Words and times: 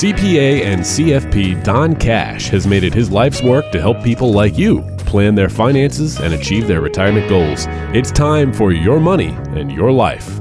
CPA 0.00 0.62
and 0.62 0.80
CFP 0.80 1.62
Don 1.62 1.94
Cash 1.94 2.48
has 2.48 2.66
made 2.66 2.84
it 2.84 2.94
his 2.94 3.10
life's 3.10 3.42
work 3.42 3.70
to 3.70 3.78
help 3.78 4.02
people 4.02 4.32
like 4.32 4.56
you 4.56 4.80
plan 5.00 5.34
their 5.34 5.50
finances 5.50 6.18
and 6.18 6.32
achieve 6.32 6.66
their 6.66 6.80
retirement 6.80 7.28
goals. 7.28 7.66
It's 7.92 8.10
time 8.10 8.50
for 8.50 8.72
your 8.72 8.98
money 8.98 9.36
and 9.48 9.70
your 9.70 9.92
life. 9.92 10.40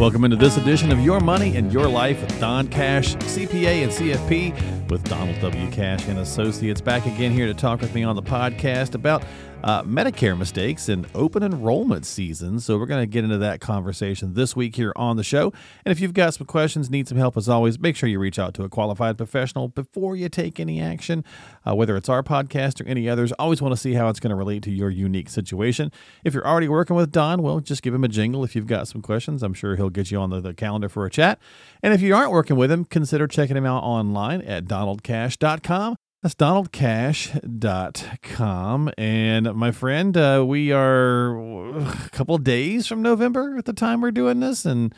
Welcome 0.00 0.24
into 0.24 0.36
this 0.36 0.56
edition 0.56 0.90
of 0.90 0.98
Your 0.98 1.20
Money 1.20 1.54
and 1.56 1.72
Your 1.72 1.86
Life 1.86 2.22
with 2.22 2.40
Don 2.40 2.66
Cash, 2.66 3.14
CPA 3.14 3.84
and 3.84 3.92
CFP, 3.92 4.90
with 4.90 5.04
Donald 5.04 5.38
W. 5.42 5.70
Cash 5.70 6.08
and 6.08 6.18
Associates. 6.18 6.80
Back 6.80 7.06
again 7.06 7.30
here 7.30 7.46
to 7.46 7.54
talk 7.54 7.82
with 7.82 7.94
me 7.94 8.02
on 8.02 8.16
the 8.16 8.22
podcast 8.22 8.96
about 8.96 9.22
uh, 9.62 9.82
Medicare 9.82 10.36
mistakes 10.36 10.88
and 10.88 11.06
open 11.14 11.42
enrollment 11.42 12.06
season. 12.06 12.60
So 12.60 12.78
we're 12.78 12.86
going 12.86 13.02
to 13.02 13.06
get 13.06 13.24
into 13.24 13.38
that 13.38 13.60
conversation 13.60 14.34
this 14.34 14.56
week 14.56 14.76
here 14.76 14.92
on 14.96 15.16
the 15.16 15.24
show. 15.24 15.52
And 15.84 15.92
if 15.92 16.00
you've 16.00 16.14
got 16.14 16.34
some 16.34 16.46
questions, 16.46 16.90
need 16.90 17.08
some 17.08 17.18
help 17.18 17.36
as 17.36 17.48
always, 17.48 17.78
make 17.78 17.96
sure 17.96 18.08
you 18.08 18.18
reach 18.18 18.38
out 18.38 18.54
to 18.54 18.64
a 18.64 18.68
qualified 18.68 19.16
professional 19.16 19.68
before 19.68 20.16
you 20.16 20.28
take 20.28 20.58
any 20.58 20.80
action, 20.80 21.24
uh, 21.66 21.74
whether 21.74 21.96
it's 21.96 22.08
our 22.08 22.22
podcast 22.22 22.80
or 22.80 22.88
any 22.88 23.08
others. 23.08 23.32
Always 23.32 23.60
want 23.60 23.72
to 23.72 23.80
see 23.80 23.94
how 23.94 24.08
it's 24.08 24.20
going 24.20 24.30
to 24.30 24.36
relate 24.36 24.62
to 24.64 24.70
your 24.70 24.90
unique 24.90 25.28
situation. 25.28 25.92
If 26.24 26.34
you're 26.34 26.46
already 26.46 26.68
working 26.68 26.96
with 26.96 27.12
Don, 27.12 27.42
well, 27.42 27.60
just 27.60 27.82
give 27.82 27.94
him 27.94 28.04
a 28.04 28.08
jingle 28.08 28.44
if 28.44 28.56
you've 28.56 28.66
got 28.66 28.88
some 28.88 29.02
questions. 29.02 29.42
I'm 29.42 29.54
sure 29.54 29.76
he'll 29.76 29.90
get 29.90 30.10
you 30.10 30.18
on 30.18 30.30
the, 30.30 30.40
the 30.40 30.54
calendar 30.54 30.88
for 30.88 31.06
a 31.06 31.10
chat. 31.10 31.38
And 31.82 31.94
if 31.94 32.00
you 32.00 32.14
aren't 32.14 32.32
working 32.32 32.56
with 32.56 32.70
him, 32.70 32.84
consider 32.84 33.26
checking 33.26 33.56
him 33.56 33.66
out 33.66 33.82
online 33.82 34.42
at 34.42 34.64
donaldcash.com. 34.64 35.96
That's 36.22 36.34
donaldcash.com. 36.34 38.90
And 38.98 39.54
my 39.54 39.70
friend, 39.70 40.14
uh, 40.14 40.44
we 40.46 40.70
are 40.70 41.78
a 41.78 42.10
couple 42.12 42.36
days 42.36 42.86
from 42.86 43.00
November 43.00 43.56
at 43.56 43.64
the 43.64 43.72
time 43.72 44.02
we're 44.02 44.10
doing 44.10 44.40
this, 44.40 44.66
and 44.66 44.94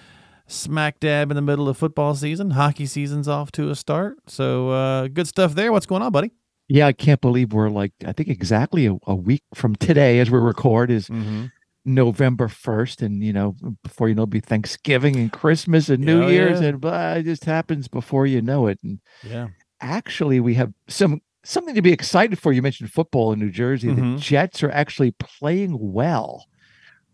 smack 0.48 0.98
dab 0.98 1.30
in 1.30 1.36
the 1.36 1.42
middle 1.42 1.68
of 1.68 1.76
football 1.76 2.16
season. 2.16 2.50
Hockey 2.50 2.86
season's 2.86 3.28
off 3.28 3.52
to 3.52 3.70
a 3.70 3.76
start. 3.76 4.16
So 4.26 4.70
uh, 4.70 5.06
good 5.06 5.28
stuff 5.28 5.54
there. 5.54 5.70
What's 5.70 5.86
going 5.86 6.02
on, 6.02 6.10
buddy? 6.10 6.32
Yeah, 6.66 6.88
I 6.88 6.92
can't 6.92 7.20
believe 7.20 7.52
we're 7.52 7.68
like, 7.68 7.92
I 8.04 8.12
think 8.12 8.28
exactly 8.28 8.86
a, 8.86 8.96
a 9.06 9.14
week 9.14 9.44
from 9.54 9.76
today 9.76 10.18
as 10.18 10.28
we 10.30 10.40
record 10.40 10.90
is. 10.90 11.08
Mm-hmm. 11.08 11.44
November 11.84 12.46
1st 12.46 13.02
and 13.02 13.24
you 13.24 13.32
know 13.32 13.56
before 13.82 14.08
you 14.08 14.14
know 14.14 14.22
it'll 14.22 14.28
be 14.28 14.38
Thanksgiving 14.38 15.16
and 15.16 15.32
Christmas 15.32 15.88
and 15.88 16.04
New 16.04 16.22
oh, 16.22 16.28
Year's 16.28 16.60
yeah. 16.60 16.68
and 16.68 16.80
blah, 16.80 17.14
it 17.14 17.24
just 17.24 17.44
happens 17.44 17.88
before 17.88 18.24
you 18.24 18.40
know 18.40 18.68
it 18.68 18.78
and 18.84 19.00
yeah 19.24 19.48
actually 19.82 20.40
we 20.40 20.54
have 20.54 20.72
some 20.88 21.20
something 21.44 21.74
to 21.74 21.82
be 21.82 21.92
excited 21.92 22.38
for. 22.38 22.52
You 22.52 22.62
mentioned 22.62 22.92
football 22.92 23.32
in 23.32 23.40
New 23.40 23.50
Jersey. 23.50 23.88
Mm-hmm. 23.88 24.14
The 24.14 24.20
Jets 24.20 24.62
are 24.62 24.70
actually 24.70 25.10
playing 25.12 25.76
well, 25.78 26.46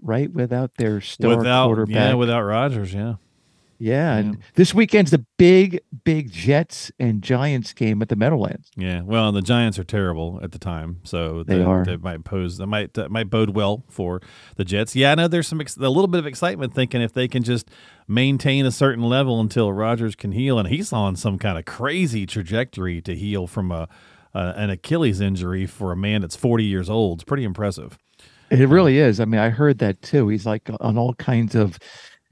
right? 0.01 0.33
Without 0.33 0.77
their 0.77 1.01
star 1.01 1.37
without, 1.37 1.67
quarterback. 1.67 1.95
Yeah, 1.95 2.15
without 2.15 2.43
Rodgers, 2.43 2.95
yeah. 2.95 3.15
Yeah, 3.81 4.17
and 4.17 4.39
this 4.55 4.75
weekend's 4.75 5.13
the 5.13 5.25
big, 5.37 5.81
big 6.05 6.33
Jets 6.33 6.91
and 6.99 7.23
Giants 7.23 7.73
game 7.73 8.03
at 8.03 8.09
the 8.09 8.17
Meadowlands. 8.17 8.71
Yeah, 8.77 9.03
well, 9.03 9.31
the 9.31 9.41
Giants 9.41 9.79
are 9.79 9.85
terrible 9.85 10.41
at 10.43 10.51
the 10.51 10.59
time, 10.59 11.01
so 11.05 11.45
they, 11.45 11.59
they 11.59 11.63
are. 11.63 11.85
They 11.85 11.97
might 11.97 12.25
pose. 12.25 12.59
That 12.59 12.67
might 12.67 12.95
that 12.95 13.11
might 13.11 13.31
bode 13.31 13.51
well 13.51 13.85
for 13.89 14.21
the 14.57 14.65
Jets. 14.65 14.97
Yeah, 14.97 15.13
I 15.13 15.15
know 15.15 15.29
there's 15.29 15.47
some 15.47 15.61
a 15.61 15.89
little 15.89 16.09
bit 16.09 16.19
of 16.19 16.27
excitement 16.27 16.75
thinking 16.75 17.01
if 17.01 17.13
they 17.13 17.29
can 17.29 17.45
just 17.45 17.71
maintain 18.09 18.67
a 18.67 18.73
certain 18.73 19.05
level 19.05 19.41
until 19.41 19.73
Rodgers 19.73 20.17
can 20.17 20.33
heal, 20.33 20.59
and 20.59 20.69
he's 20.69 20.93
on 20.93 21.15
some 21.15 21.39
kind 21.39 21.57
of 21.57 21.65
crazy 21.65 22.27
trajectory 22.27 23.01
to 23.03 23.15
heal 23.15 23.47
from 23.47 23.71
a, 23.71 23.89
a 24.35 24.55
an 24.57 24.71
Achilles 24.71 25.21
injury 25.21 25.67
for 25.67 25.93
a 25.93 25.97
man 25.97 26.23
that's 26.23 26.37
40 26.37 26.65
years 26.65 26.91
old. 26.91 27.19
It's 27.19 27.25
pretty 27.25 27.45
impressive. 27.45 27.97
It 28.51 28.69
really 28.69 28.99
is. 28.99 29.21
I 29.21 29.25
mean, 29.25 29.41
I 29.41 29.51
heard 29.51 29.79
that 29.79 30.03
too. 30.03 30.29
He's 30.29 30.47
like 30.47 30.69
on 30.81 30.99
all 30.99 31.15
kinds 31.15 31.55
of 31.55 31.79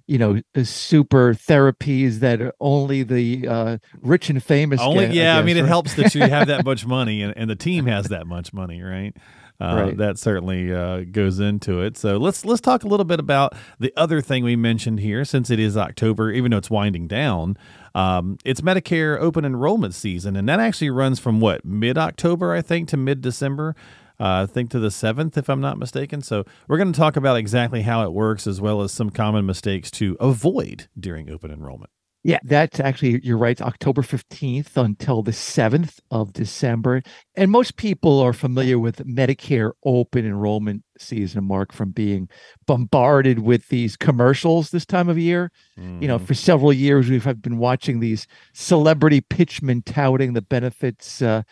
you 0.06 0.18
know 0.18 0.40
uh, 0.54 0.64
super 0.64 1.34
therapies 1.34 2.20
that 2.20 2.54
only 2.60 3.02
the 3.02 3.46
uh, 3.48 3.78
rich 4.00 4.30
and 4.30 4.42
famous 4.42 4.80
only 4.80 5.06
get, 5.06 5.14
yeah 5.14 5.22
I, 5.22 5.36
guess, 5.36 5.42
I 5.42 5.44
mean 5.44 5.56
right? 5.56 5.64
it 5.64 5.68
helps 5.68 5.94
that 5.94 6.14
you 6.14 6.20
have 6.28 6.48
that 6.48 6.64
much 6.64 6.86
money 6.86 7.22
and, 7.22 7.36
and 7.36 7.50
the 7.50 7.56
team 7.56 7.86
has 7.86 8.06
that 8.06 8.26
much 8.26 8.52
money 8.52 8.82
right 8.82 9.16
uh, 9.60 9.84
right. 9.86 9.96
that 9.96 10.18
certainly 10.18 10.72
uh, 10.72 11.04
goes 11.10 11.40
into 11.40 11.80
it. 11.80 11.96
So 11.96 12.18
let's 12.18 12.44
let's 12.44 12.60
talk 12.60 12.84
a 12.84 12.88
little 12.88 13.04
bit 13.04 13.20
about 13.20 13.54
the 13.78 13.92
other 13.96 14.20
thing 14.20 14.44
we 14.44 14.56
mentioned 14.56 15.00
here, 15.00 15.24
since 15.24 15.50
it 15.50 15.58
is 15.58 15.76
October, 15.76 16.30
even 16.30 16.50
though 16.50 16.58
it's 16.58 16.70
winding 16.70 17.08
down. 17.08 17.56
Um, 17.94 18.36
it's 18.44 18.60
Medicare 18.60 19.18
open 19.18 19.44
enrollment 19.44 19.94
season, 19.94 20.36
and 20.36 20.48
that 20.48 20.60
actually 20.60 20.90
runs 20.90 21.18
from 21.18 21.40
what 21.40 21.64
mid 21.64 21.96
October, 21.96 22.52
I 22.52 22.60
think, 22.60 22.88
to 22.90 22.96
mid 22.96 23.22
December 23.22 23.74
I 24.18 24.46
think 24.46 24.70
to 24.70 24.78
the 24.78 24.88
7th, 24.88 25.36
if 25.36 25.48
I'm 25.48 25.60
not 25.60 25.78
mistaken. 25.78 26.22
So 26.22 26.44
we're 26.68 26.78
going 26.78 26.92
to 26.92 26.98
talk 26.98 27.16
about 27.16 27.36
exactly 27.36 27.82
how 27.82 28.04
it 28.04 28.12
works 28.12 28.46
as 28.46 28.60
well 28.60 28.82
as 28.82 28.92
some 28.92 29.10
common 29.10 29.46
mistakes 29.46 29.90
to 29.92 30.16
avoid 30.20 30.88
during 30.98 31.30
open 31.30 31.50
enrollment. 31.50 31.90
Yeah, 32.26 32.40
that's 32.42 32.80
actually, 32.80 33.20
you're 33.22 33.38
right, 33.38 33.62
October 33.62 34.02
15th 34.02 34.76
until 34.76 35.22
the 35.22 35.30
7th 35.30 36.00
of 36.10 36.32
December. 36.32 37.02
And 37.36 37.52
most 37.52 37.76
people 37.76 38.18
are 38.18 38.32
familiar 38.32 38.80
with 38.80 38.96
Medicare 39.06 39.70
open 39.84 40.26
enrollment 40.26 40.82
season, 40.98 41.44
Marc, 41.44 41.72
from 41.72 41.92
being 41.92 42.28
bombarded 42.66 43.38
with 43.38 43.68
these 43.68 43.96
commercials 43.96 44.70
this 44.70 44.84
time 44.84 45.08
of 45.08 45.16
year. 45.16 45.52
Mm. 45.78 46.02
You 46.02 46.08
know, 46.08 46.16
mm-hmm. 46.16 46.26
for 46.26 46.34
several 46.34 46.72
years, 46.72 47.08
we've 47.08 47.42
been 47.42 47.58
watching 47.58 48.00
these 48.00 48.26
celebrity 48.52 49.20
pitchmen 49.20 49.82
touting 49.82 50.32
the 50.32 50.42
benefits. 50.42 51.22
Uh, 51.22 51.44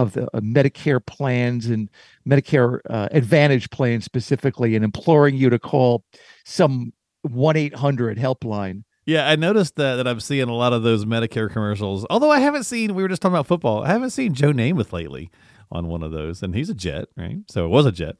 of 0.00 0.12
the 0.12 0.24
uh, 0.36 0.40
Medicare 0.40 1.04
plans 1.04 1.66
and 1.66 1.88
Medicare 2.28 2.80
uh, 2.88 3.08
Advantage 3.12 3.70
plans 3.70 4.04
specifically, 4.04 4.74
and 4.74 4.84
imploring 4.84 5.36
you 5.36 5.50
to 5.50 5.58
call 5.58 6.04
some 6.44 6.92
one 7.22 7.56
eight 7.56 7.74
hundred 7.74 8.18
helpline. 8.18 8.84
Yeah, 9.06 9.28
I 9.28 9.36
noticed 9.36 9.76
that 9.76 9.96
that 9.96 10.06
I'm 10.06 10.20
seeing 10.20 10.48
a 10.48 10.54
lot 10.54 10.72
of 10.72 10.82
those 10.82 11.04
Medicare 11.04 11.50
commercials. 11.50 12.06
Although 12.10 12.30
I 12.30 12.40
haven't 12.40 12.64
seen, 12.64 12.94
we 12.94 13.02
were 13.02 13.08
just 13.08 13.22
talking 13.22 13.34
about 13.34 13.46
football. 13.46 13.82
I 13.82 13.88
haven't 13.88 14.10
seen 14.10 14.34
Joe 14.34 14.52
Namath 14.52 14.92
lately 14.92 15.30
on 15.72 15.86
one 15.86 16.02
of 16.02 16.12
those, 16.12 16.42
and 16.42 16.54
he's 16.54 16.68
a 16.68 16.74
Jet, 16.74 17.06
right? 17.16 17.38
So 17.48 17.64
it 17.64 17.68
was 17.68 17.86
a 17.86 17.92
Jet. 17.92 18.16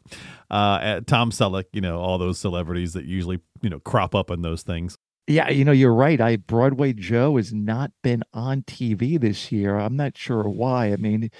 Uh, 0.50 1.00
Tom 1.06 1.30
Selleck, 1.30 1.64
you 1.72 1.80
know, 1.80 1.98
all 1.98 2.18
those 2.18 2.38
celebrities 2.38 2.92
that 2.94 3.04
usually 3.04 3.40
you 3.60 3.70
know 3.70 3.80
crop 3.80 4.14
up 4.14 4.30
in 4.30 4.42
those 4.42 4.62
things. 4.62 4.96
Yeah, 5.26 5.48
you 5.48 5.64
know, 5.64 5.72
you're 5.72 5.94
right. 5.94 6.20
I 6.20 6.36
Broadway 6.36 6.92
Joe 6.92 7.36
has 7.36 7.52
not 7.52 7.92
been 8.02 8.24
on 8.32 8.62
TV 8.62 9.20
this 9.20 9.52
year. 9.52 9.76
I'm 9.78 9.96
not 9.96 10.16
sure 10.16 10.42
why. 10.42 10.92
I 10.92 10.96
mean, 10.96 11.30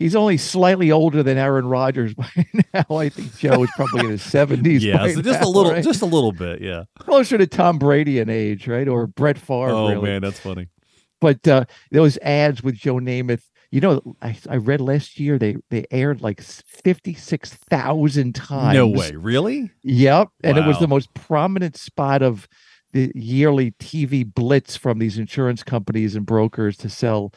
he's 0.00 0.16
only 0.16 0.36
slightly 0.36 0.90
older 0.90 1.22
than 1.22 1.38
Aaron 1.38 1.66
Rodgers 1.66 2.14
by 2.16 2.28
now. 2.74 2.96
I 2.96 3.08
think 3.08 3.36
Joe 3.36 3.62
is 3.62 3.70
probably 3.76 4.00
in 4.00 4.10
his 4.10 4.22
70s. 4.24 4.80
Yeah, 4.80 5.06
so 5.06 5.22
just 5.22 5.40
now, 5.40 5.46
a 5.46 5.48
little, 5.48 5.72
right? 5.72 5.84
just 5.84 6.02
a 6.02 6.06
little 6.06 6.32
bit. 6.32 6.60
Yeah, 6.60 6.84
closer 6.98 7.38
to 7.38 7.46
Tom 7.46 7.78
Brady 7.78 8.18
in 8.18 8.28
age, 8.28 8.66
right, 8.66 8.88
or 8.88 9.06
Brett 9.06 9.38
Favre. 9.38 9.70
Oh 9.70 9.88
really. 9.88 10.10
man, 10.10 10.22
that's 10.22 10.40
funny. 10.40 10.66
But 11.20 11.46
uh, 11.46 11.66
those 11.92 12.16
ads 12.18 12.62
with 12.62 12.74
Joe 12.74 12.94
Namath, 12.94 13.42
you 13.70 13.82
know, 13.82 14.16
I, 14.22 14.36
I 14.48 14.56
read 14.56 14.80
last 14.80 15.20
year 15.20 15.38
they 15.38 15.56
they 15.68 15.84
aired 15.90 16.22
like 16.22 16.40
fifty 16.40 17.14
six 17.14 17.52
thousand 17.54 18.34
times. 18.34 18.74
No 18.74 18.88
way, 18.88 19.12
really? 19.12 19.70
Yep, 19.82 20.30
and 20.42 20.56
wow. 20.56 20.64
it 20.64 20.66
was 20.66 20.78
the 20.80 20.88
most 20.88 21.12
prominent 21.14 21.76
spot 21.76 22.22
of 22.22 22.48
the 22.92 23.12
yearly 23.14 23.70
TV 23.72 24.26
blitz 24.26 24.76
from 24.76 24.98
these 24.98 25.16
insurance 25.16 25.62
companies 25.62 26.16
and 26.16 26.26
brokers 26.26 26.76
to 26.78 26.88
sell 26.88 27.32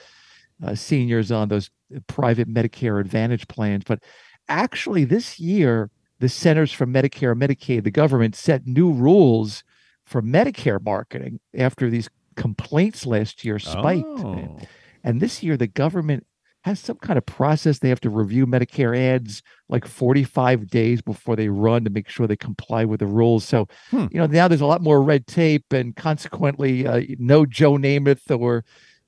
uh, 0.64 0.76
seniors 0.76 1.32
on 1.32 1.50
those 1.50 1.70
private 2.08 2.48
Medicare 2.48 3.00
Advantage 3.00 3.48
plans. 3.48 3.84
But 3.86 4.00
actually, 4.48 5.04
this 5.04 5.40
year, 5.40 5.90
the 6.20 6.30
Centers 6.30 6.72
for 6.72 6.86
Medicare 6.86 7.32
and 7.34 7.42
Medicaid, 7.42 7.84
the 7.84 7.92
government 7.92 8.36
set 8.36 8.66
new 8.66 8.92
rules 8.92 9.64
for 10.06 10.22
Medicare 10.22 10.84
marketing 10.84 11.40
after 11.58 11.90
these 11.90 12.10
complaints 12.36 13.06
last 13.06 13.44
year 13.46 13.60
spiked. 13.60 14.06
Oh. 14.08 14.58
And 15.04 15.20
this 15.20 15.44
year, 15.44 15.58
the 15.58 15.68
government 15.68 16.26
has 16.64 16.80
some 16.80 16.98
kind 16.98 17.18
of 17.18 17.26
process. 17.26 17.80
They 17.80 17.90
have 17.90 18.00
to 18.02 18.10
review 18.10 18.48
Medicare 18.48 18.98
ads 18.98 19.42
like 19.68 19.86
45 19.86 20.70
days 20.70 21.02
before 21.02 21.36
they 21.36 21.50
run 21.50 21.84
to 21.84 21.90
make 21.90 22.08
sure 22.08 22.26
they 22.26 22.38
comply 22.38 22.86
with 22.86 23.02
the 23.02 23.06
rules. 23.06 23.44
So, 23.44 23.68
hmm. 23.92 24.08
you 24.12 24.20
know, 24.20 24.28
now 24.28 24.48
there's 24.48 24.62
a 24.62 24.66
lot 24.66 24.82
more 24.82 25.02
red 25.02 25.28
tape, 25.28 25.74
and 25.74 25.96
consequently, 25.96 26.88
uh, 26.88 27.02
no 27.20 27.46
Joe 27.46 27.74
Namath 27.74 28.40
or 28.40 28.64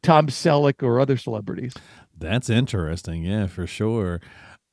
Tom 0.06 0.28
Selleck 0.28 0.84
or 0.84 1.00
other 1.00 1.18
celebrities. 1.18 1.74
That's 2.18 2.50
interesting. 2.50 3.24
Yeah, 3.24 3.48
for 3.48 3.68
sure. 3.68 4.22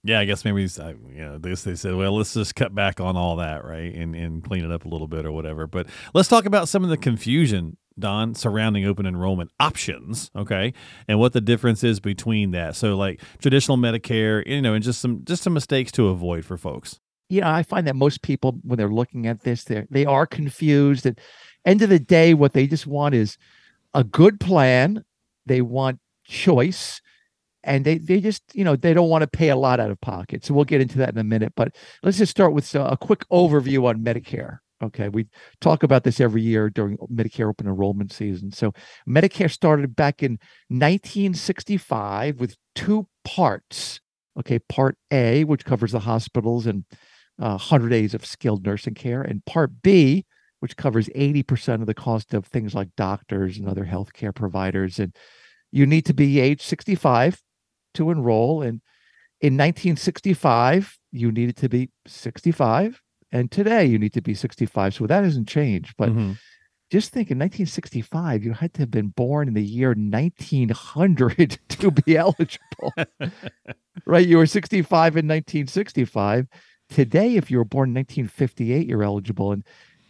Yeah, 0.05 0.19
I 0.19 0.25
guess 0.25 0.45
maybe 0.45 0.63
you 0.63 1.25
know 1.25 1.39
this. 1.39 1.63
They 1.63 1.77
said, 1.77 1.95
well, 1.95 2.17
let's 2.17 2.35
just 2.35 2.57
cut 2.57 2.75
back 2.75 3.01
on 3.01 3.17
all 3.17 3.37
that, 3.37 3.65
right, 3.65 3.95
and 3.95 4.17
and 4.17 4.43
clean 4.43 4.65
it 4.65 4.73
up 4.73 4.85
a 4.85 4.89
little 4.89 5.07
bit 5.07 5.25
or 5.25 5.31
whatever. 5.31 5.67
But 5.67 5.87
let's 6.13 6.29
talk 6.29 6.45
about 6.45 6.69
some 6.69 6.83
of 6.83 6.91
the 6.91 6.97
confusion, 6.97 7.77
Don, 7.97 8.35
surrounding 8.35 8.85
open 8.85 9.07
enrollment 9.07 9.53
options, 9.61 10.31
okay, 10.35 10.75
and 11.07 11.21
what 11.21 11.33
the 11.35 11.41
difference 11.41 11.85
is 11.85 12.01
between 12.01 12.51
that. 12.51 12.75
So, 12.75 12.97
like 12.97 13.21
traditional 13.41 13.79
Medicare, 13.79 14.45
you 14.45 14.61
know, 14.61 14.75
and 14.75 14.83
just 14.83 15.01
some 15.01 15.25
just 15.25 15.45
some 15.45 15.55
mistakes 15.55 15.93
to 15.93 16.09
avoid 16.09 16.45
for 16.45 16.57
folks. 16.57 16.99
Know, 17.31 17.49
I 17.49 17.63
find 17.63 17.87
that 17.87 17.97
most 17.97 18.23
people 18.23 18.59
when 18.65 18.79
they're 18.79 18.89
looking 18.89 19.29
at 19.29 19.43
this, 19.43 19.65
they 19.65 19.87
they 19.89 20.05
are 20.05 20.27
confused. 20.27 21.07
At 21.07 21.21
end 21.65 21.81
of 21.81 21.91
the 21.91 22.01
day, 22.01 22.35
what 22.35 22.55
they 22.55 22.67
just 22.67 22.89
want 22.89 23.15
is 23.15 23.39
a 23.95 24.03
good 24.03 24.41
plan. 24.41 25.05
They 25.47 25.61
want 25.61 25.99
choice 26.25 27.01
and 27.65 27.85
they 27.85 27.99
they 27.99 28.21
just 28.21 28.43
you 28.55 28.65
know 28.65 28.77
they 28.77 28.95
don't 28.95 29.09
want 29.09 29.23
to 29.23 29.27
pay 29.29 29.49
a 29.49 29.57
lot 29.57 29.81
out 29.81 29.91
of 29.91 30.01
pocket 30.01 30.45
so 30.45 30.55
we'll 30.55 30.65
get 30.65 30.81
into 30.81 30.99
that 30.99 31.11
in 31.11 31.19
a 31.19 31.25
minute 31.25 31.53
but 31.57 31.75
let's 32.05 32.19
just 32.19 32.31
start 32.31 32.53
with 32.53 32.73
a 32.77 32.97
quick 33.01 33.29
overview 33.31 33.89
on 33.89 34.05
medicare 34.05 34.59
Okay. 34.83 35.09
We 35.09 35.27
talk 35.61 35.83
about 35.83 36.05
this 36.05 36.21
every 36.21 36.43
year 36.43 36.69
during 36.69 36.97
Medicare 36.99 37.49
open 37.49 37.67
enrollment 37.67 38.13
season. 38.13 38.51
So 38.51 38.73
Medicare 39.09 39.51
started 39.51 39.95
back 39.95 40.23
in 40.23 40.33
1965 40.69 42.41
with 42.41 42.57
two 42.75 43.07
parts. 43.25 44.01
Okay. 44.39 44.59
Part 44.59 44.97
A, 45.11 45.45
which 45.45 45.65
covers 45.65 45.93
the 45.93 46.01
hospitals 46.01 46.67
and 46.67 46.85
uh, 47.41 47.57
100 47.57 47.89
days 47.89 48.15
of 48.15 48.27
skilled 48.27 48.67
nursing 48.67 48.95
care, 48.95 49.23
and 49.23 49.45
Part 49.45 49.83
B, 49.83 50.27
which 50.63 50.77
covers 50.77 51.09
80% 51.09 51.81
of 51.81 51.87
the 51.87 51.93
cost 51.95 52.35
of 52.35 52.47
things 52.47 52.73
like 52.73 52.95
doctors 52.97 53.59
and 53.59 53.69
other 53.69 53.85
healthcare 53.85 54.33
providers. 54.33 55.01
And 55.01 55.13
you 55.73 55.87
need 55.87 56.07
to 56.07 56.15
be 56.15 56.39
age 56.39 56.63
65 56.63 57.43
to 57.95 58.13
enroll. 58.13 58.63
And 58.63 58.81
in 59.41 59.55
1965, 59.55 60.97
you 61.11 61.33
needed 61.33 61.57
to 61.57 61.69
be 61.69 61.91
65. 62.07 63.03
And 63.33 63.51
today 63.51 63.87
you 63.87 63.99
need 63.99 64.13
to 64.13 64.23
be 64.23 64.35
65. 64.35 64.95
So 64.95 65.09
that 65.09 65.25
hasn't 65.25 65.49
changed. 65.49 65.95
But 65.99 66.11
Mhm. 66.11 66.39
just 66.93 67.11
think 67.11 67.33
in 67.33 67.39
1965, 67.39 68.45
you 68.45 68.53
had 68.53 68.73
to 68.75 68.83
have 68.83 68.91
been 68.93 69.09
born 69.09 69.49
in 69.49 69.55
the 69.55 69.65
year 69.65 69.95
1900 69.97 71.59
to 71.71 71.91
be 71.91 72.17
eligible. 72.17 72.93
right? 74.07 74.29
You 74.29 74.37
were 74.37 74.47
65 74.47 75.17
in 75.17 75.27
1965. 75.27 76.47
Today, 76.89 77.35
if 77.35 77.51
you 77.51 77.59
were 77.59 77.65
born 77.65 77.89
in 77.89 77.95
1958, 77.95 78.87
you're 78.87 79.03
eligible. 79.03 79.51
And 79.51 79.65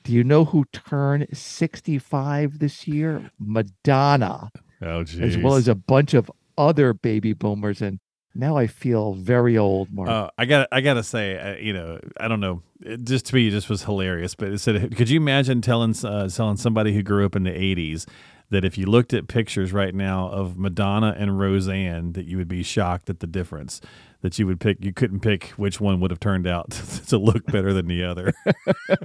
do 0.05 0.13
you 0.13 0.25
know 0.25 0.45
who 0.47 0.65
turned 0.73 1.27
65 1.33 2.59
this 2.59 2.87
year? 2.89 3.31
Madonna, 3.39 4.51
Oh, 4.81 5.05
geez. 5.05 5.21
as 5.21 5.39
well 5.39 5.55
as 5.55 5.69
a 5.69 5.75
bunch 5.75 6.15
of 6.15 6.31
other 6.59 6.93
baby 6.93 7.33
boomers. 7.33 7.81
And 7.83 7.99
now 8.35 8.57
I 8.57 8.67
feel 8.67 9.15
very 9.15 9.57
old, 9.57 9.93
Marc. 9.93 10.09
Uh, 10.09 10.31
I 10.39 10.45
got 10.47 10.69
I 10.73 10.81
gotta 10.81 11.03
say, 11.03 11.39
uh, 11.39 11.57
you 11.57 11.73
know, 11.73 12.01
I 12.19 12.29
don't 12.29 12.41
know. 12.41 12.63
It 12.81 13.05
just 13.05 13.27
to 13.27 13.35
me, 13.35 13.49
it 13.49 13.51
just 13.53 13.69
was 13.71 13.85
hilarious. 13.85 14.35
But 14.35 14.49
it 14.49 14.59
said, 14.59 14.97
could 14.97 15.09
you 15.09 15.19
imagine 15.19 15.61
telling 15.61 15.95
uh, 16.05 16.29
telling 16.29 16.57
somebody 16.57 16.93
who 16.95 17.03
grew 17.03 17.25
up 17.27 17.37
in 17.37 17.45
the 17.45 17.51
'80s 17.51 18.07
that 18.51 18.65
if 18.65 18.77
you 18.77 18.85
looked 18.87 19.15
at 19.15 19.29
pictures 19.29 19.73
right 19.73 19.95
now 19.95 20.29
of 20.29 20.59
Madonna 20.59 21.15
and 21.19 21.39
Roseanne, 21.39 22.13
that 22.13 22.27
you 22.27 22.37
would 22.37 22.49
be 22.49 22.63
shocked 22.63 23.09
at 23.09 23.21
the 23.21 23.27
difference. 23.27 23.81
That 24.23 24.39
you 24.39 24.47
would 24.47 24.61
pick, 24.61 24.79
you 24.85 24.93
couldn't 24.93 25.21
pick 25.21 25.49
which 25.57 25.81
one 25.81 26.01
would 26.01 26.11
have 26.13 26.21
turned 26.21 26.47
out 26.47 26.71
to 27.09 27.19
look 27.19 27.45
better 27.47 27.73
than 27.73 27.89
the 27.89 28.05
other. 28.05 28.33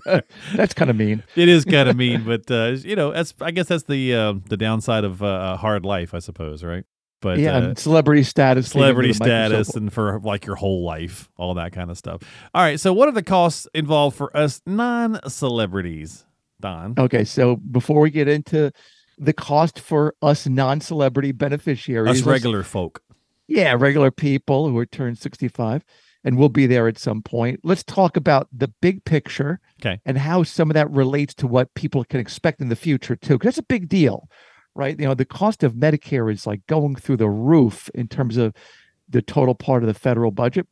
That's 0.55 0.73
kind 0.75 0.89
of 0.91 0.95
mean. 0.95 1.23
it 1.35 1.49
is 1.49 1.65
kind 1.65 1.89
of 1.89 1.95
mean, 1.97 2.23
but 2.23 2.49
uh, 2.51 2.75
you 2.77 2.95
know, 2.95 3.11
that's 3.11 3.33
I 3.41 3.49
guess 3.51 3.67
that's 3.67 3.83
the 3.83 4.13
uh, 4.13 4.33
the 4.47 4.57
downside 4.57 5.03
of 5.03 5.23
uh, 5.23 5.53
a 5.53 5.57
hard 5.57 5.85
life, 5.85 6.13
I 6.13 6.19
suppose, 6.19 6.63
right? 6.63 6.83
But 7.19 7.39
yeah, 7.39 7.55
uh, 7.55 7.61
and 7.61 7.79
celebrity 7.79 8.21
status. 8.21 8.69
celebrity 8.69 9.09
into 9.09 9.19
the 9.19 9.25
Microsoft- 9.25 9.47
status 9.47 9.75
and 9.75 9.91
for 9.91 10.19
like 10.19 10.45
your 10.45 10.55
whole 10.55 10.85
life, 10.85 11.29
all 11.35 11.55
that 11.55 11.71
kind 11.71 11.89
of 11.89 11.97
stuff. 11.97 12.21
All 12.53 12.61
right, 12.61 12.79
so 12.79 12.93
what 12.93 13.09
are 13.09 13.13
the 13.13 13.23
costs 13.23 13.67
involved 13.73 14.15
for 14.15 14.35
us 14.37 14.61
non-celebrities, 14.67 16.25
Don? 16.59 16.93
Okay, 16.97 17.23
so 17.23 17.55
before 17.55 18.01
we 18.01 18.11
get 18.11 18.27
into 18.27 18.71
the 19.17 19.33
cost 19.33 19.79
for 19.79 20.13
us 20.21 20.45
non-celebrity 20.47 21.31
beneficiaries, 21.31 22.17
let's- 22.17 22.21
regular 22.21 22.61
folk. 22.61 23.01
Yeah, 23.47 23.73
regular 23.77 24.11
people 24.11 24.69
who 24.69 24.77
are 24.77 24.85
turned 24.85 25.17
65, 25.17 25.83
and 26.23 26.37
we'll 26.37 26.49
be 26.49 26.65
there 26.67 26.87
at 26.87 26.97
some 26.97 27.21
point. 27.21 27.59
Let's 27.63 27.83
talk 27.83 28.17
about 28.17 28.47
the 28.51 28.67
big 28.81 29.03
picture 29.05 29.59
Okay. 29.81 29.99
and 30.05 30.17
how 30.17 30.43
some 30.43 30.69
of 30.69 30.73
that 30.73 30.89
relates 30.91 31.33
to 31.35 31.47
what 31.47 31.73
people 31.73 32.03
can 32.03 32.19
expect 32.19 32.59
in 32.61 32.69
the 32.69 32.75
future 32.75 33.15
too. 33.15 33.35
Because 33.35 33.55
that's 33.55 33.57
a 33.59 33.63
big 33.63 33.87
deal, 33.87 34.27
right? 34.75 34.99
You 34.99 35.05
know, 35.07 35.13
the 35.13 35.25
cost 35.25 35.63
of 35.63 35.73
Medicare 35.73 36.31
is 36.31 36.45
like 36.47 36.65
going 36.67 36.95
through 36.95 37.17
the 37.17 37.29
roof 37.29 37.89
in 37.95 38.07
terms 38.07 38.35
of 38.37 38.53
the 39.07 39.21
total 39.21 39.55
part 39.55 39.83
of 39.83 39.87
the 39.87 39.93
federal 39.93 40.31
budget. 40.31 40.67